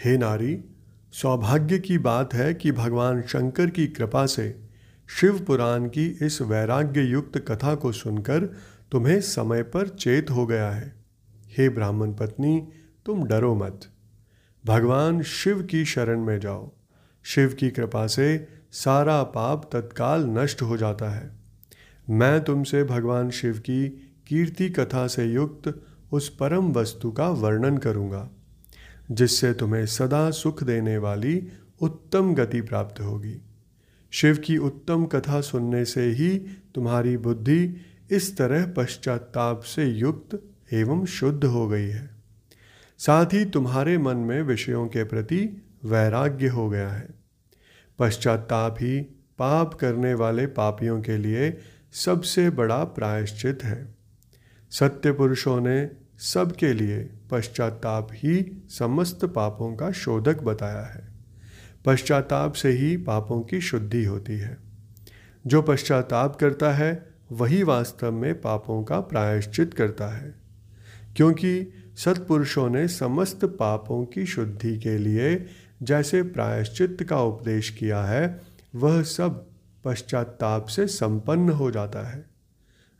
हे 0.04 0.18
नारी, 0.18 0.64
सौभाग्य 1.12 1.80
की 1.80 1.98
बात 1.98 2.34
है 2.34 2.54
कि 2.54 2.72
भगवान 2.72 3.22
शंकर 3.22 3.70
की 3.70 3.88
कृपा 3.88 4.26
से 4.26 4.64
शिव 5.20 5.40
पुराण 5.40 5.86
की 5.86 6.18
इस 6.22 6.42
वैराग्य 6.42 7.02
युक्त 7.02 7.38
कथा 7.38 7.76
को 7.76 7.92
सुनकर 7.92 8.40
तुम्हें 8.92 9.22
समय 9.22 9.64
पर 9.64 9.88
चेत 9.88 10.30
हो 10.30 10.46
गया 10.46 10.70
है। 10.70 10.94
हे 11.58 11.70
ब्राह्मण 11.70 12.14
पत्नी 12.14 12.68
तुम 13.06 13.24
डरो 13.24 13.56
मत। 13.56 13.82
भगवान 14.66 15.22
शिव 15.22 15.64
की 15.64 15.86
शरण 15.86 16.20
में 16.20 16.40
जाओ। 16.40 16.72
शिव 17.24 17.50
की 17.60 17.70
कृपा 17.70 18.08
से 18.08 18.48
सारा 18.72 19.24
पाप 19.24 19.70
तत्काल 19.74 20.26
नष्ट 20.26 20.62
हो 20.62 20.78
जाता 20.78 21.10
है। 21.10 21.32
मैं 22.10 22.44
तुमसे 22.44 22.84
भगवान 22.84 23.30
शिव 23.30 23.58
की 23.58 23.90
कीर्ति 24.28 24.70
कथा 24.70 25.08
से 25.08 25.26
युक्त 25.26 25.86
उस 26.12 26.30
परम 26.30 26.72
वस्तु 26.72 27.12
का 27.12 27.30
वर्णन 27.30 27.78
करूँगा, 27.78 28.30
जिससे 29.12 29.54
तुम्हें 29.54 29.86
सदा 29.86 30.32
सुख 30.32 30.64
देने 30.64 30.98
वाली 30.98 31.48
उत्तम 31.82 32.34
गति 32.34 32.62
प्राप्त 32.62 33.02
होगी। 33.02 33.42
शिव 34.12 34.38
की 34.38 34.58
उत्तम 34.58 35.06
कथा 35.06 35.42
सुनने 35.42 35.86
से 35.86 36.06
ही 36.06 36.38
तुम्हारी 36.76 37.18
बुद्धि 37.18 37.76
इस 38.12 38.38
तरह 38.38 38.74
पश्चाताप 38.78 39.62
से 39.62 39.86
युक्त 39.86 40.44
एवं 40.74 41.06
शुद्ध 41.06 41.46
हो 41.46 41.68
गई 41.68 41.88
है। 41.88 42.13
साथ 43.06 43.26
ही 43.26 43.46
तुम्हारे 43.46 43.98
मन 43.98 44.18
में 44.18 44.42
विषयों 44.42 44.88
के 44.88 45.04
प्रति 45.04 45.68
वैराग्य 45.86 46.48
हो 46.48 46.70
गया 46.70 46.90
है। 46.90 47.10
पश्चाताप 48.00 48.76
ही 48.82 49.02
पाप 49.38 49.74
करने 49.74 50.14
वाले 50.14 50.48
पापियों 50.48 51.02
के 51.02 51.18
लिए 51.18 51.58
सबसे 51.92 52.50
बड़ा 52.50 52.84
प्रायश्चित 52.84 53.64
है। 53.64 53.96
सत्य 54.72 55.12
पुरुषों 55.12 55.62
ने 55.62 55.90
सबके 56.18 56.74
लिए 56.74 57.10
पश्चाताप 57.32 58.08
ही 58.12 58.64
समस्त 58.70 59.26
पापों 59.26 59.76
का 59.76 59.92
शोधक 59.92 60.42
बताया 60.42 60.82
है। 60.82 61.10
पश्चाताप 61.86 62.54
से 62.54 62.70
ही 62.70 62.98
पापों 62.98 63.42
की 63.42 63.62
शुद्धि 63.62 64.06
होती 64.06 64.34
है। 64.34 64.58
जो 65.48 65.62
पश्चाताप 65.62 66.36
करता 66.36 66.72
है, 66.72 67.10
वही 67.32 67.64
वास्तव 67.64 68.12
में 68.12 68.42
पापों 68.42 68.84
का 68.84 69.00
प्रायश्चित 69.00 69.74
करता 69.74 70.08
है। 70.08 70.36
क्योंकि 71.16 71.74
सत्पुरुषों 71.98 72.70
ने 72.70 72.88
समस्त 72.88 73.46
पापों 73.46 74.06
की 74.06 74.26
शुद्धि 74.26 74.80
के 74.80 74.98
लिए 74.98 75.46
जैसे 75.84 76.24
प्रायश्चित 76.24 77.08
का 77.10 77.22
उपदेश 77.22 77.70
किया 77.70 78.04
है, 78.04 78.42
वह 78.76 79.04
सब 79.04 79.48
पश्चाताप 79.86 80.66
से 80.66 80.88
संपन्न 80.88 81.50
हो 81.50 81.72
जाता 81.72 82.08
है। 82.08 82.26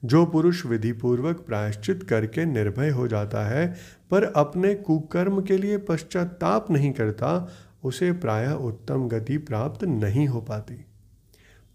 जो 0.06 0.26
पुरुष 0.26 0.66
विधिपूर्वक 0.66 1.38
प्रायश्चित 1.38 2.04
करके 2.04 2.46
निर्भय 2.46 2.90
हो 2.90 3.08
जाता 3.08 3.46
है, 3.46 3.76
पर 4.12 4.24
अपने 4.24 4.76
कुकर्म 4.76 5.42
के 5.42 5.58
लिए 5.58 5.78
पश्चाताप 5.78 6.72
नहीं 6.72 6.92
करता, 6.92 7.52
उसे 7.84 8.12
प्रायः 8.12 8.52
उत्तम 8.52 9.08
गति 9.08 9.38
प्राप्त 9.38 9.84
नहीं 9.84 10.28
हो 10.28 10.42
पाती। 10.42 10.86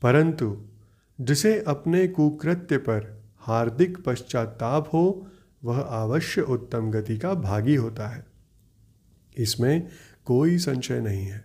परंतु, 0.03 0.63
जिसे 1.21 1.65
अपने 1.69 2.09
कुकृत्य 2.09 2.79
पर 2.79 3.23
हार्दिक 3.39 4.05
पश्चाताप 4.07 4.91
हो 4.93 5.27
वह 5.65 5.81
अवश्य 5.81 6.41
उत्तम 6.41 6.91
गति 6.91 7.19
का 7.19 7.35
भागी 7.35 7.75
होता 7.75 8.09
है। 8.09 8.27
इसमें 9.39 9.89
कोई 10.25 10.59
संशय 10.59 11.01
नहीं 11.01 11.27
है। 11.27 11.45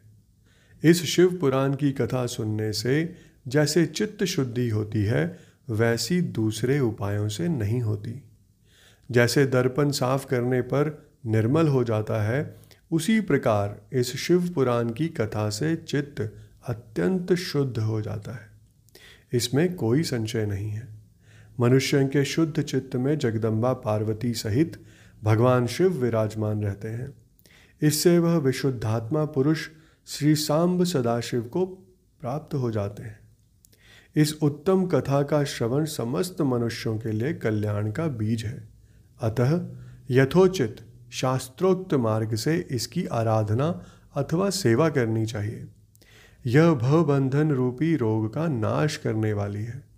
इस 0.84 1.04
शिव 1.04 1.38
पुराण 1.38 1.76
की 1.76 1.92
कथा 1.92 2.26
सुनने 2.26 2.74
से 2.74 3.16
जैसे 3.48 3.86
चित्त 3.86 4.24
शुद्धि 4.24 4.70
होती 4.70 5.04
है, 5.04 5.40
वैसी 5.70 6.22
दूसरे 6.22 6.80
उपायों 6.80 7.30
से 7.30 7.48
नहीं 7.48 7.82
होती। 7.82 8.24
जैसे 9.12 9.46
दर्पण 9.46 9.92
साफ़ 9.92 10.28
करने 10.28 10.62
पर 10.62 11.10
निर्मल 11.26 11.68
हो 11.68 11.84
जाता 11.84 12.24
है, 12.24 12.56
उसी 12.92 13.22
प्रकार 13.22 13.82
इस 13.94 14.16
शिव 14.16 14.50
पुराण 14.50 14.90
की 14.90 15.08
कथा 15.08 15.50
से 15.50 15.76
चित्त 15.76 16.36
अत्यंत 16.68 17.34
शुद्ध 17.34 17.80
हो 17.80 18.02
जाता 18.02 18.32
है। 18.32 18.50
इसमें 19.34 19.76
कोई 19.76 20.04
संशय 20.04 20.46
नहीं 20.46 20.70
है। 20.70 21.03
मनुष्य 21.60 22.06
के 22.06 22.26
शुद्ध 22.26 22.62
चित्त 22.62 22.96
में 22.96 23.18
जगदम्बा, 23.18 23.74
पार्वती 23.74 24.34
सहित 24.34 24.84
भगवान 25.24 25.68
शिव 25.68 25.90
विराजमान 25.90 26.64
रहते 26.64 26.88
हैं। 26.88 27.14
इससे 27.82 28.20
वह 28.20 28.38
विशुद्धात्मा 28.38 29.26
पुरुष 29.26 29.68
श्री 30.08 30.36
सांब 30.36 30.84
सदाशिव 30.84 31.42
को 31.42 31.66
प्राप्त 32.22 32.56
हो 32.56 32.72
जाते 32.72 33.04
हैं। 33.04 33.20
इस 34.16 34.34
उत्तम 34.42 34.86
कथा 34.86 35.24
का 35.24 35.44
श्रवण 35.44 35.86
समस्त 35.86 36.42
मनुष्यों 36.42 36.98
के 36.98 37.12
लिए 37.12 37.34
कल्याण 37.34 37.92
का 37.92 38.08
बीज 38.08 38.46
है। 38.46 38.70
अतः 39.22 39.68
यथोचित 40.12 40.78
शास्त्रोक्त 41.12 41.94
मार्ग 41.94 42.36
से 42.36 42.68
इसकी 42.72 43.06
आराधना 43.06 43.86
अथवा 44.16 44.50
सेवा 44.50 44.90
करनी 44.90 45.26
चाहिए। 45.26 45.68
यह 46.46 46.74
भवबंधन 46.74 47.52
रूपी 47.52 47.96
रोग 47.96 48.34
का 48.34 48.48
नाश 48.48 48.98
करने 48.98 49.34
वाली 49.34 49.64
है। 49.64 49.93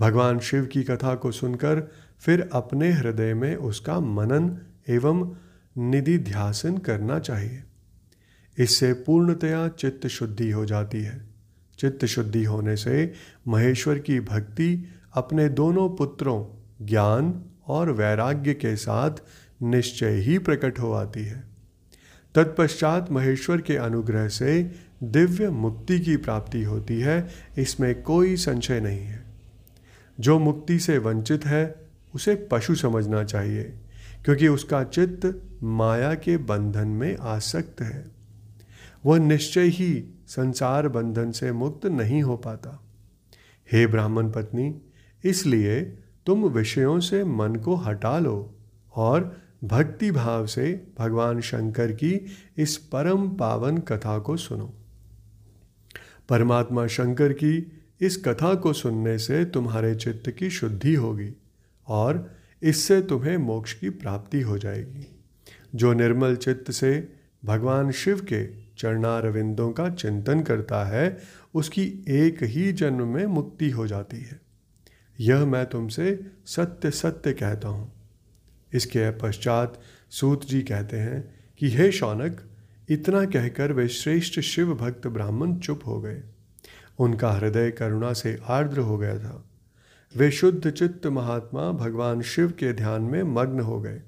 भगवान 0.00 0.38
शिव 0.38 0.66
की 0.66 0.82
कथा 0.82 1.14
को 1.14 1.32
सुनकर 1.32 1.92
फिर 2.20 2.50
अपने 2.52 2.92
हृदय 2.92 3.34
में 3.34 3.56
उसका 3.56 4.00
मनन 4.00 4.58
एवं 4.88 5.36
निधि 5.78 6.18
ध्यासन 6.18 6.78
करना 6.78 7.18
चाहिए। 7.18 7.62
इससे 8.58 8.92
पूर्णतया 8.92 9.68
चित्त 9.68 10.06
शुद्धि 10.06 10.50
हो 10.50 10.66
जाती 10.66 11.02
है। 11.02 11.30
चित्त 11.78 12.04
शुद्धि 12.04 12.44
होने 12.44 12.76
से 12.76 13.12
महेश्वर 13.48 13.98
की 13.98 14.20
भक्ति 14.20 14.84
अपने 15.14 15.48
दोनों 15.48 15.88
पुत्रों, 15.88 16.46
ज्ञान 16.86 17.44
और 17.66 17.90
वैराग्य 17.90 18.54
के 18.54 18.76
साथ 18.76 19.10
निश्चय 19.62 20.10
ही 20.10 20.38
प्रकट 20.38 20.78
हो 20.78 20.92
आती 20.92 21.24
है। 21.24 21.44
तत्पश्चात 22.34 23.12
महेश्वर 23.12 23.60
के 23.60 23.76
अनुग्रह 23.76 24.28
से 24.28 24.72
दिव्य 25.02 25.50
मुक्ति 25.50 26.00
की 26.00 26.16
प्राप्ति 26.16 26.62
होती 26.62 27.00
है, 27.00 27.28
इसमें 27.58 28.02
कोई 28.02 28.36
संशय 28.36 28.80
नहीं 28.80 29.00
है। 29.00 29.29
जो 30.20 30.38
मुक्ति 30.38 30.78
से 30.78 30.98
वंचित 30.98 31.46
है, 31.46 31.74
उसे 32.14 32.48
पशु 32.50 32.74
समझना 32.74 33.24
चाहिए, 33.24 33.62
क्योंकि 34.24 34.48
उसका 34.48 34.84
चित्त 34.84 35.42
माया 35.62 36.14
के 36.14 36.36
बंधन 36.36 36.88
में 36.88 37.16
आसक्त 37.16 37.80
है। 37.82 38.10
वह 39.06 39.18
निश्चय 39.18 39.60
ही 39.60 40.04
संसार 40.26 40.88
बंधन 40.88 41.30
से 41.30 41.52
मुक्त 41.52 41.86
नहीं 41.86 42.22
हो 42.22 42.36
पाता। 42.36 42.82
हे 43.72 43.86
ब्राह्मण 43.86 44.30
पत्नी, 44.30 44.74
इसलिए 45.24 45.80
तुम 46.26 46.44
विषयों 46.44 47.00
से 47.00 47.24
मन 47.24 47.54
को 47.54 47.74
हटा 47.74 48.18
लो 48.18 48.54
और 48.94 49.36
भक्ति 49.64 50.10
भाव 50.10 50.46
से 50.46 50.86
भगवान 50.98 51.40
शंकर 51.40 51.92
की 51.92 52.26
इस 52.56 52.76
परम 52.76 53.28
पावन 53.28 53.78
कथा 53.78 54.18
को 54.18 54.36
सुनो। 54.36 54.74
परमात्मा 56.28 56.86
शंकर 56.86 57.32
की 57.32 57.79
इस 58.00 58.16
कथा 58.16 58.54
को 58.54 58.72
सुनने 58.72 59.18
से 59.18 59.44
तुम्हारे 59.44 59.94
चित्त 59.94 60.30
की 60.30 60.50
शुद्धि 60.50 60.94
होगी 60.94 61.32
और 61.88 62.30
इससे 62.62 63.02
तुम्हें 63.02 63.36
मोक्ष 63.36 63.72
की 63.72 63.90
प्राप्ति 63.90 64.40
हो 64.40 64.58
जाएगी। 64.58 65.06
जो 65.74 65.92
निर्मल 65.92 66.36
चित्त 66.36 66.70
से 66.70 67.12
भगवान 67.44 67.90
शिव 67.90 68.20
के 68.20 68.46
चरणारविंदों 68.78 69.72
का 69.72 69.90
चिंतन 69.90 70.40
करता 70.40 70.84
है, 70.84 71.18
उसकी 71.54 72.04
एक 72.08 72.42
ही 72.42 72.72
जन्म 72.72 73.08
में 73.08 73.26
मुक्ति 73.26 73.70
हो 73.70 73.86
जाती 73.86 74.16
है। 74.16 74.40
यह 75.20 75.44
मैं 75.44 75.66
तुमसे 75.66 76.20
सत्य 76.46 76.90
सत्य 76.90 77.32
कहता 77.32 77.68
हूँ। 77.68 77.92
इसके 78.74 79.10
पश्चात 79.10 79.80
सूत 80.10 80.44
जी 80.44 80.62
कहते 80.62 80.96
हैं 80.96 81.34
कि, 81.58 81.68
हे 81.68 81.92
शौनक, 81.92 82.40
इतना 82.88 83.24
कहकर 83.24 83.72
वे 83.72 83.88
श्रेष्ठ 83.88 84.40
शिव 84.40 84.74
भक्त 84.74 85.06
ब्राह्मण 85.06 85.56
चुप 85.56 85.80
हो 85.86 86.00
गए। 86.00 86.22
उनका 87.00 87.30
हृदय 87.32 87.70
करुणा 87.70 88.12
से 88.12 88.38
आर्द्र 88.48 88.80
हो 88.80 88.98
गया 88.98 89.18
था। 89.18 89.44
वे 90.16 90.30
शुद्ध 90.30 90.70
चित्त 90.70 91.06
महात्मा 91.06 91.72
भगवान 91.72 92.22
शिव 92.22 92.50
के 92.50 92.72
ध्यान 92.72 93.02
में 93.02 93.22
मग्न 93.22 93.60
हो 93.60 93.80
गए। 93.80 94.02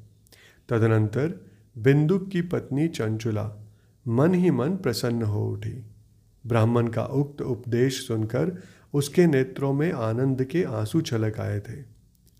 तदनंतर 0.68 1.46
बिंदुक 1.78 2.28
की 2.28 2.42
पत्नी 2.42 2.88
चंचुला 2.88 3.50
मन 4.08 4.34
ही 4.34 4.50
मन 4.50 4.76
प्रसन्न 4.76 5.22
हो 5.22 5.48
उठी। 5.48 5.84
ब्राह्मण 6.46 6.88
का 6.88 7.04
उक्त 7.04 7.42
उपदेश 7.42 8.06
सुनकर 8.06 8.62
उसके 8.94 9.26
नेत्रों 9.26 9.72
में 9.72 9.92
आनंद 9.92 10.44
के 10.44 10.64
आँसू 10.64 11.00
छलक 11.00 11.40
आए 11.40 11.60
थे। 11.60 11.84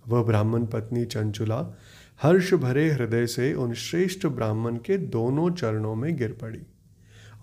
वह 0.09 0.23
ब्राह्मण 0.23 0.67
पत्नी 0.67 1.05
चंचुला 1.05 1.77
हर्ष 2.23 2.55
भरे 2.55 2.91
हृदय 2.91 3.27
से 3.27 3.55
उन 3.55 3.73
श्रेष्ठ 3.75 4.27
ब्राह्मण 4.27 4.77
के 4.77 4.99
दोनों 4.99 5.51
चरणों 5.51 5.95
में 5.95 6.17
गिर 6.17 6.33
पड़ी 6.33 6.63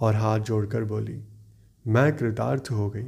और 0.02 0.16
हाथ 0.16 0.40
जोड़कर 0.40 0.84
बोली 0.84 1.22
मैं 1.88 2.18
कृतार्थ 2.18 2.68
हो 2.72 2.90
गई। 2.90 3.04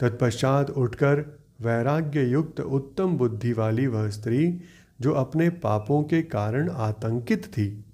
तत्पश्चात 0.00 0.70
उठकर 0.70 1.40
वैराग्य 1.60 2.24
युक्त 2.24 2.60
उत्तम 2.60 3.16
बुद्धि 3.16 3.52
वाली 3.52 3.86
वह 3.86 4.10
स्त्री, 4.10 4.60
जो 5.00 5.12
अपने 5.12 5.50
पापों 5.50 6.02
के 6.02 6.22
कारण 6.22 6.70
आतंकित 6.70 7.44
थी, 7.44 7.84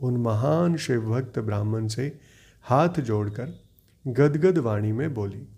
उन 0.00 0.16
महान 0.16 0.76
शिवभक्त 0.76 1.38
ब्राह्मण 1.38 1.86
से 1.86 2.20
हाथ 2.62 3.00
जोड़कर 3.00 3.62
गदगद 4.06 4.58
वाणी 4.58 4.92
में 4.92 5.14
बोली। 5.14 5.48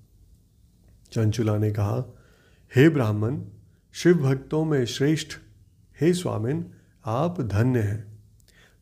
चंचुला 1.13 1.59
ने 1.59 1.71
कहा, 1.71 2.15
हे 2.77 2.89
ब्राह्मण 2.89 3.43
शिव 3.93 4.15
भक्तों 4.15 4.65
में 4.65 4.87
श्रेष्ठ, 4.87 5.29
हे 6.01 6.13
स्वामिन, 6.15 6.73
आप 7.05 7.41
धन्य 7.41 7.81
हैं 7.81 8.19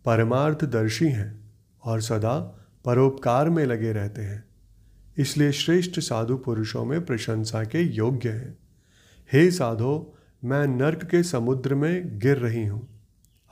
परमार्थ 0.05 0.65
दर्शी 0.65 1.09
हैं 1.09 1.53
और 1.85 2.01
सदा 2.01 2.39
परोपकार 2.85 3.51
में 3.51 3.67
लगे 3.67 3.93
रहते 3.93 4.23
हैं। 4.23 4.54
इसलिए 5.19 5.53
श्रेष्ठ 5.53 6.01
साधु 6.01 6.37
पुरुषों 6.37 6.85
में 6.85 7.05
प्रशंसा 7.07 7.65
के 7.65 7.83
योग्य 7.83 8.29
हैं। 8.29 8.59
हे 9.33 9.51
साधो, 9.51 10.19
मैं 10.45 10.67
नर्क 10.67 11.05
के 11.05 11.23
समुद्र 11.23 11.75
में 11.75 12.19
गिर 12.19 12.37
रही 12.37 12.67
हूँ। 12.67 12.89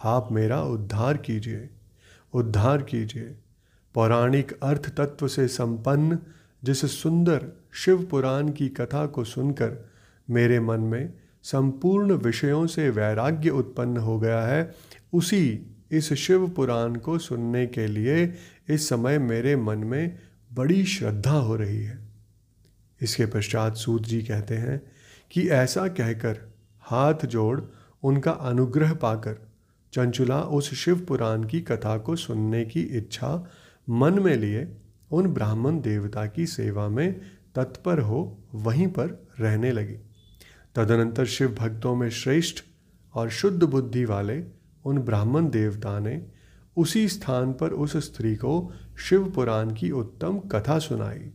आप 0.05 0.29
मेरा 0.33 0.63
उद्धार 0.63 1.17
कीजिए 1.17 1.71
उद्धार 2.35 2.83
कीजिए। 2.83 3.35
पौराणिक 3.95 4.53
अर्थ 4.63 4.97
तत्व 4.97 5.29
से 5.29 5.49
संपन्न 5.49 6.19
जिस 6.65 7.03
सुंदर 7.03 7.47
शिव 7.73 8.05
पुराण 8.05 8.49
की 8.49 8.69
कथा 8.69 9.07
को 9.07 9.25
सुनकर 9.25 9.91
मेरे 10.31 10.61
मन 10.61 10.81
में 10.81 11.13
संपूर्ण 11.43 12.13
विषयों 12.13 12.67
से 12.67 12.91
वैराग्य 12.91 13.51
उत्पन्न 13.51 13.97
हो 13.97 14.19
गया 14.21 14.41
है, 14.43 14.75
उसी 15.13 15.77
इस 15.91 16.13
शिव 16.13 16.49
पुराण 16.49 16.95
को 16.95 17.19
सुनने 17.19 17.67
के 17.67 17.87
लिए 17.87 18.35
इस 18.69 18.89
समय 18.89 19.19
मेरे 19.19 19.57
मन 19.57 19.79
में 19.79 20.19
बड़ी 20.55 20.85
श्रद्धा 20.85 21.33
हो 21.33 21.57
रही 21.57 21.83
है। 21.85 21.99
इसके 23.01 23.27
पश्चात 23.27 23.77
सूत 23.77 24.03
जी 24.03 24.23
कहते 24.23 24.55
हैं 24.55 24.83
कि 25.31 25.49
ऐसा 25.49 25.89
कहकर 25.89 26.53
हाथ 26.81 27.27
जोड़ 27.27 27.61
उनका 28.03 28.31
अनुग्रह 28.31 28.95
पाकर 28.95 29.49
चंचुला 29.93 30.41
उस 30.41 30.75
शिव 30.75 31.01
पुराण 31.01 31.45
की 31.45 31.61
कथा 31.61 31.99
को 31.99 32.17
सुनने 32.17 32.65
की 32.65 32.81
इच्छा 32.81 33.51
मन 33.91 34.19
में 34.19 34.37
लिए 34.37 34.77
उन 35.11 35.27
ब्राह्मण 35.27 35.81
देवता 35.81 36.27
की 36.27 36.47
सेवा 36.47 36.89
में 36.89 37.21
तत्पर 37.55 37.99
हो 37.99 38.39
वहीं 38.55 38.87
पर 38.87 39.29
रहने 39.41 39.73
लगी। 39.73 39.97
तदनंतर 40.75 41.27
शिव 41.27 41.57
भक्तों 41.61 41.97
में 41.97 42.11
श्रेष्ठ 42.11 42.65
और 43.15 43.31
शुद्ध 43.31 43.63
बुद्धि 43.63 44.05
वाले 44.05 44.45
उन 44.85 44.99
ब्राह्मण 44.99 45.49
देवता 45.49 45.99
ने 45.99 46.27
उसी 46.77 47.09
स्थान 47.09 47.53
पर 47.53 47.71
उस 47.71 47.97
स्त्री 47.97 48.37
को 48.37 48.73
शिव 48.99 49.31
पुराण 49.31 49.75
की 49.75 49.91
उत्तम 49.91 50.39
कथा 50.39 50.79
सुनाई। 50.79 51.31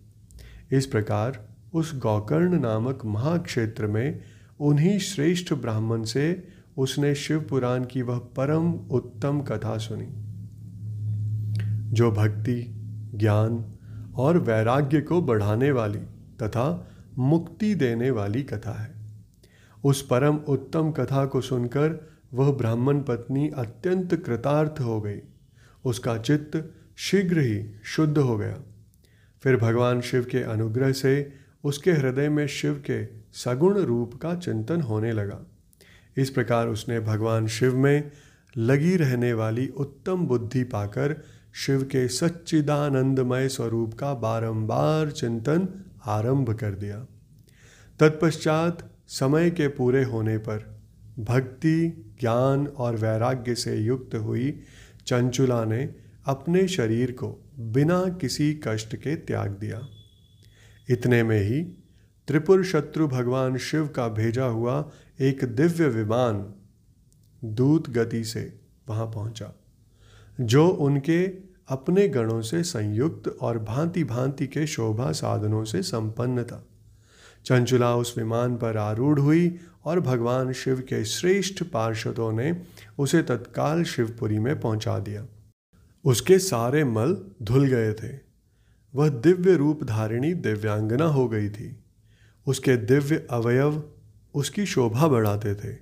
इस 0.71 0.85
प्रकार 0.85 1.49
उस 1.73 1.99
गौकर्ण 1.99 2.59
नामक 2.59 3.05
महाक्षेत्र 3.05 3.87
में 3.87 4.21
उन्हीं 4.59 4.99
श्रेष्ठ 4.99 5.53
ब्राह्मण 5.53 6.03
से 6.03 6.47
उसने 6.77 7.15
शिव 7.15 7.41
पुराण 7.41 7.85
की 7.85 8.01
वह 8.01 8.17
परम 8.17 8.73
उत्तम 8.73 9.41
कथा 9.41 9.77
सुनी। 9.77 10.07
जो 11.93 12.11
भक्ति, 12.11 12.73
ज्ञान 13.15 13.65
और 14.15 14.37
वैराग्य 14.37 15.01
को 15.01 15.21
बढ़ाने 15.21 15.71
वाली 15.71 15.99
तथा 16.41 16.87
मुक्ति 17.17 17.75
देने 17.75 18.11
वाली 18.11 18.43
कथा 18.43 18.81
है। 18.81 18.93
उस 19.83 20.01
परम 20.01 20.35
उत्तम 20.35 20.91
कथा 20.91 21.25
को 21.25 21.41
सुनकर 21.41 22.16
वह 22.33 22.51
ब्राह्मण 22.51 23.01
पत्नी 23.01 23.49
अत्यंत 23.49 24.15
कृतार्थ 24.15 24.81
हो 24.81 25.01
गई। 25.01 25.19
उसका 25.85 26.17
चित्त 26.17 26.73
शीघ्र 26.97 27.39
ही 27.39 27.69
शुद्ध 27.83 28.17
हो 28.17 28.37
गया। 28.37 28.59
फिर 29.43 29.57
भगवान 29.57 30.01
शिव 30.01 30.25
के 30.31 30.43
अनुग्रह 30.43 30.91
से 30.91 31.33
उसके 31.63 31.91
हृदय 31.91 32.29
में 32.29 32.47
शिव 32.47 32.73
के 32.73 33.05
सगुण 33.33 33.77
रूप 33.77 34.15
का 34.15 34.35
चिंतन 34.35 34.81
होने 34.81 35.11
लगा। 35.11 35.39
इस 36.17 36.29
प्रकार 36.29 36.67
उसने 36.67 36.99
भगवान 36.99 37.47
शिव 37.47 37.77
में 37.77 38.11
लगी 38.57 38.95
रहने 38.95 39.33
वाली 39.33 39.67
उत्तम 39.67 40.27
बुद्धि 40.27 40.63
पाकर 40.63 41.23
शिव 41.53 41.83
के 41.83 42.07
सच्चिदानंदमय 42.07 43.49
स्वरूप 43.49 43.93
का 43.93 44.13
बारंबार 44.13 45.11
चिंतन 45.11 45.67
आरंभ 46.05 46.53
कर 46.53 46.71
दिया। 46.71 47.05
तत्पश्चात 47.99 48.91
समय 49.07 49.49
के 49.49 49.67
पूरे 49.67 50.03
होने 50.03 50.37
पर 50.37 50.81
भक्ति 51.19 52.06
ज्ञान 52.19 52.67
और 52.67 52.95
वैराग्य 52.95 53.55
से 53.55 53.75
युक्त 53.77 54.15
हुई 54.15 54.59
चंचुला 55.07 55.63
ने 55.65 55.95
अपने 56.25 56.67
शरीर 56.67 57.11
को 57.11 57.45
बिना 57.59 58.05
किसी 58.09 58.53
कष्ट 58.63 58.95
के 58.95 59.15
त्याग 59.15 59.51
दिया। 59.51 59.81
इतने 60.89 61.23
में 61.23 61.39
ही 61.41 61.61
त्रिपुर 62.27 62.63
शत्रु 62.63 63.07
भगवान 63.07 63.57
शिव 63.57 63.87
का 63.87 64.07
भेजा 64.07 64.45
हुआ 64.45 64.91
एक 65.19 65.43
दिव्य 65.45 65.87
विमान 65.87 66.53
दूत 67.45 67.89
गति 67.89 68.23
से 68.23 68.59
वहाँ 68.89 69.05
पहुँचा, 69.05 69.53
जो 70.41 70.67
उनके 70.67 71.25
अपने 71.67 72.07
गणों 72.07 72.41
से 72.41 72.63
संयुक्त 72.63 73.27
और 73.41 73.59
भांति 73.59 74.03
भांति 74.03 74.47
के 74.47 74.67
शोभा 74.67 75.11
साधनों 75.11 75.63
से 75.63 75.81
संपन्न 75.81 76.43
था। 76.43 76.65
चंचुला 77.45 77.95
उस 77.95 78.17
विमान 78.17 78.57
पर 78.57 78.77
आरूढ़ 78.77 79.19
हुई 79.19 79.55
और 79.87 79.99
भगवान 79.99 80.53
शिव 80.53 80.79
के 80.79 81.05
श्रेष्ठ 81.05 81.63
पार्षदों 81.63 82.31
ने 82.31 82.61
उसे 82.97 83.21
तत्काल 83.23 83.83
शिवपुरी 83.83 84.39
में 84.39 84.59
पहुँचा 84.59 84.99
दिया। 84.99 85.25
उसके 86.05 86.39
सारे 86.39 86.83
मल 86.83 87.31
धुल 87.43 87.67
गए 87.67 87.93
थे। 87.93 88.19
वह 88.95 89.09
दिव्य 89.09 89.55
रूप 89.55 89.83
धारिणी 89.83 90.33
दिव्यांगना 90.33 91.05
हो 91.05 91.27
गई 91.27 91.49
थी। 91.49 91.79
उसके 92.47 92.77
दिव्य 92.77 93.27
अवयव 93.29 93.83
उसकी 94.33 94.65
शोभा 94.65 95.07
बढ़ाते 95.07 95.55
थे। 95.55 95.77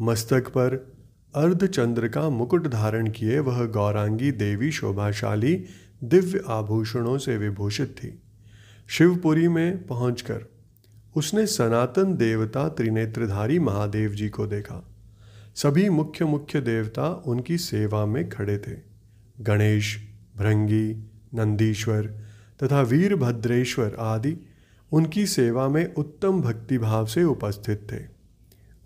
मस्तक 0.00 0.48
पर 0.48 0.94
अर्धचंद्र 1.34 2.08
का 2.08 2.28
मुकुट 2.30 2.66
धारण 2.68 3.10
किए 3.10 3.38
वह 3.38 3.64
गौरांगी 3.66 4.32
देवी 4.32 4.72
शोभाशाली 4.72 5.64
दिव्य 6.04 6.42
आभूषणों 6.48 7.18
से 7.18 7.36
विभूषित 7.36 7.88
थी। 7.88 8.22
शिवपुरी 8.88 9.48
में 9.48 9.86
पहुंचकर 9.86 10.53
उसने 11.16 11.46
सनातन 11.46 12.14
देवता 12.14 12.68
त्रिनेत्रधारी 12.68 13.58
महादेव 13.58 14.10
जी 14.10 14.28
को 14.28 14.46
देखा। 14.46 14.94
सभी 15.54 15.88
मुख्य 15.88 16.24
मुख्य 16.24 16.60
देवता 16.60 17.08
उनकी 17.08 17.58
सेवा 17.58 18.06
में 18.06 18.28
खड़े 18.28 18.58
थे। 18.58 18.76
गणेश, 19.40 20.08
भृंगी, 20.36 21.10
नंदीश्वर 21.34 22.06
तथा 22.62 22.80
वीरभद्रेश्वर 22.80 23.96
आदि 23.98 24.36
उनकी 24.92 25.26
सेवा 25.26 25.68
में 25.68 25.94
उत्तम 25.94 26.40
भक्तिभाव 26.40 27.06
से 27.06 27.24
उपस्थित 27.24 27.92
थे। 27.92 28.00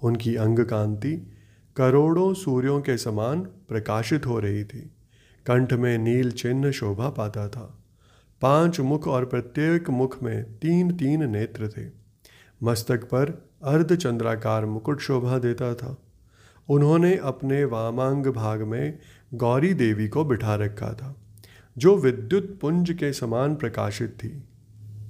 उनकी 0.03 0.37
अंग 0.37 0.59
कांति 0.59 1.33
करोड़ों 1.77 2.35
सूर्यों 2.35 2.81
के 2.81 2.97
समान 2.97 3.41
प्रकाशित 3.41 4.27
हो 4.27 4.41
रही 4.41 4.64
थी। 4.64 4.91
कंठ 5.47 5.73
में 5.73 5.99
नील 5.99 6.31
चिन्ह 6.31 6.71
शोभा 6.71 7.09
पाता 7.11 7.49
था। 7.49 7.85
पाँच 8.43 8.81
मुख 8.81 9.09
और 9.09 9.25
प्रत्येक 9.25 9.91
मुख 9.91 10.23
में 10.23 10.45
तीन 10.45 10.97
तीन 10.97 11.31
नेत्र 11.31 11.69
थे। 11.69 12.08
मस्तक 12.62 13.05
पर 13.05 13.49
अर्धचंद्राकार 13.64 14.66
मुकुट 14.66 15.01
शोभा 15.01 15.38
देता 15.38 15.75
था। 15.75 15.97
उन्होंने 16.68 17.16
अपने 17.16 17.64
वामांग 17.64 18.27
भाग 18.27 18.62
में 18.62 18.99
गौरी 19.35 19.75
देवी 19.75 20.09
को 20.09 20.25
बिठा 20.25 20.55
रखा 20.55 20.92
था, 20.92 21.16
जो 21.79 21.97
विद्युत 21.97 22.59
पुंज 22.61 22.90
के 22.90 23.12
समान 23.12 23.57
प्रकाशित 23.57 24.11
थी। 24.11 24.44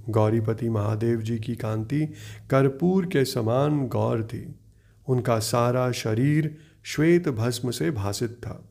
गौरीपति 0.09 0.69
महादेव 0.69 1.21
जी 1.21 1.39
की 1.39 1.57
कांति 1.57 2.07
कर्पूर 2.51 3.07
के 3.07 3.25
समान 3.25 3.87
गौर 3.87 4.23
थी। 4.25 4.55
उनका 5.09 5.39
सारा 5.39 5.93
शरीर 5.93 6.57
श्वेत 6.83 7.29
भस्म 7.29 7.71
से 7.71 7.91
भासित 7.91 8.31
था। 8.31 8.69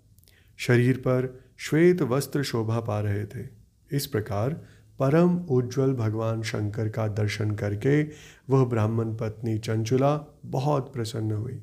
शरीर 0.57 0.97
पर 0.97 1.39
श्वेत 1.57 2.01
वस्त्र 2.01 2.43
शोभा 2.43 2.79
पा 2.79 2.99
रहे 2.99 3.25
थे। 3.25 3.47
इस 3.91 4.07
प्रकार 4.07 4.61
परम 4.99 5.37
उज्ज्वल 5.37 5.93
भगवान 5.93 6.41
शंकर 6.41 6.89
का 6.89 7.07
दर्शन 7.07 7.51
करके 7.51 8.03
वह 8.49 8.65
ब्राह्मण 8.65 9.15
पत्नी 9.15 9.57
चंचुला 9.59 10.37
बहुत 10.45 10.93
प्रसन्न 10.93 11.31
हुई। 11.31 11.59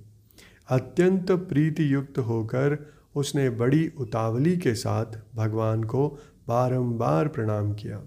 अत्यंत 0.68 1.32
प्रीति 1.32 1.94
युक्त 1.94 2.18
होकर 2.18 2.92
उसने 3.14 3.50
बड़ी 3.50 3.88
उतावली 3.98 4.56
के 4.56 4.74
साथ 4.74 5.04
भगवान 5.34 5.84
को 5.84 6.08
बारंबार 6.48 7.28
प्रणाम 7.28 7.72
किया। 7.72 8.02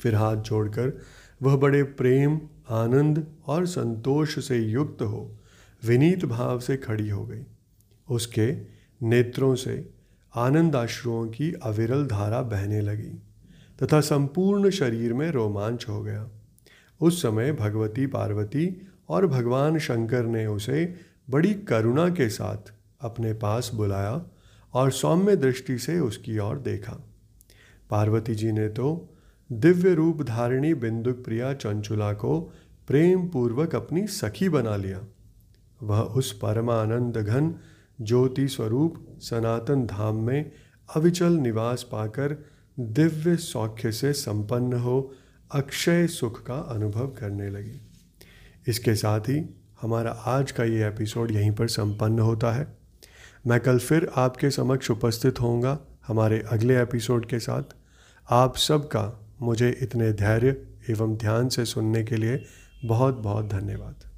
फिर 0.00 0.14
हाथ 0.14 0.36
जोड़कर 0.36 0.98
वह 1.42 1.56
बड़े 1.56 1.82
प्रेम, 1.82 2.40
आनंद 2.70 3.26
और 3.46 3.66
संतोष 3.66 4.48
से 4.48 4.58
युक्त 4.58 5.02
हो, 5.02 5.38
विनीत 5.84 6.24
भाव 6.24 6.60
से 6.60 6.76
खड़ी 6.76 7.08
हो 7.08 7.26
गई। 7.26 7.42
उसके 8.10 8.56
नेत्रों 9.02 9.54
से 9.54 9.90
आनंद 10.36 10.76
आश्रुओं 10.76 11.26
की 11.26 11.52
अविरल 11.52 12.06
धारा 12.06 12.42
बहने 12.42 12.80
लगी। 12.80 13.22
तथा 13.82 14.00
संपूर्ण 14.00 14.70
शरीर 14.70 15.14
में 15.14 15.30
रोमांच 15.30 15.86
हो 15.88 16.02
गया। 16.02 16.28
उस 17.00 17.22
समय 17.22 17.52
भगवती 17.52 18.06
पार्वती 18.06 18.86
और 19.08 19.26
भगवान 19.26 19.78
शंकर 19.78 20.26
ने 20.26 20.46
उसे 20.46 20.94
बड़ी 21.30 21.54
करुणा 21.54 22.08
के 22.08 22.28
साथ 22.28 22.72
अपने 23.00 23.32
पास 23.34 23.70
बुलाया 23.74 24.24
और 24.74 24.90
सौम्य 24.90 25.36
दृष्टि 25.36 25.78
से 25.78 25.98
उसकी 26.00 26.38
ओर 26.38 26.58
देखा। 26.58 26.92
पार्वती 27.90 28.34
जी 28.34 28.52
ने 28.52 28.68
तो 28.68 29.14
दिव्य 29.52 29.94
रूप 29.94 30.22
धारिणी 30.22 30.74
बिंदुक 30.74 31.24
प्रिया 31.24 31.52
चंचुला 31.54 32.12
को 32.12 32.40
प्रेम 32.88 33.28
पूर्वक 33.28 33.74
अपनी 33.74 34.06
सखी 34.06 34.48
बना 34.48 34.76
लिया। 34.76 35.00
वह 35.82 36.00
उस 36.00 36.32
परमानंद 36.32 37.16
घन 37.16 37.54
ज्योति 38.00 38.48
स्वरूप 38.48 39.06
सनातन 39.18 39.86
धाम 39.86 40.16
में 40.16 40.52
अविचल 40.96 41.32
निवास 41.32 41.82
पाकर 41.82 42.51
दिव्य 42.80 43.36
सौख्य 43.36 43.92
से 43.92 44.12
संपन्न 44.12 44.72
हो, 44.72 45.14
अक्षय 45.54 46.06
सुख 46.06 46.42
का 46.42 46.54
अनुभव 46.54 47.06
करने 47.06 47.50
लगी। 47.50 47.80
इसके 48.68 48.94
साथ 48.94 49.20
ही 49.20 49.54
हमारा 49.80 50.10
आज 50.10 50.52
का 50.52 50.64
ये 50.64 50.88
एपिसोड 50.88 51.30
यहीं 51.30 51.50
पर 51.50 51.68
संपन्न 51.68 52.18
होता 52.18 52.52
है। 52.52 52.78
मैं 53.46 53.60
कल 53.60 53.78
फिर 53.78 54.10
आपके 54.16 54.50
समक्ष 54.50 54.90
उपस्थित 54.90 55.40
होऊँगा 55.40 55.78
हमारे 56.06 56.44
अगले 56.50 56.82
एपिसोड 56.82 57.26
के 57.26 57.38
साथ। 57.38 57.62
आप 58.30 58.56
सबका 58.56 59.30
मुझे 59.42 59.78
इतने 59.82 60.12
धैर्य 60.12 60.66
एवं 60.90 61.16
ध्यान 61.16 61.48
से 61.48 61.64
सुनने 61.64 62.04
के 62.04 62.16
लिए 62.16 62.44
बहुत 62.84 63.14
बहुत 63.14 63.48
धन्यवाद। 63.48 64.11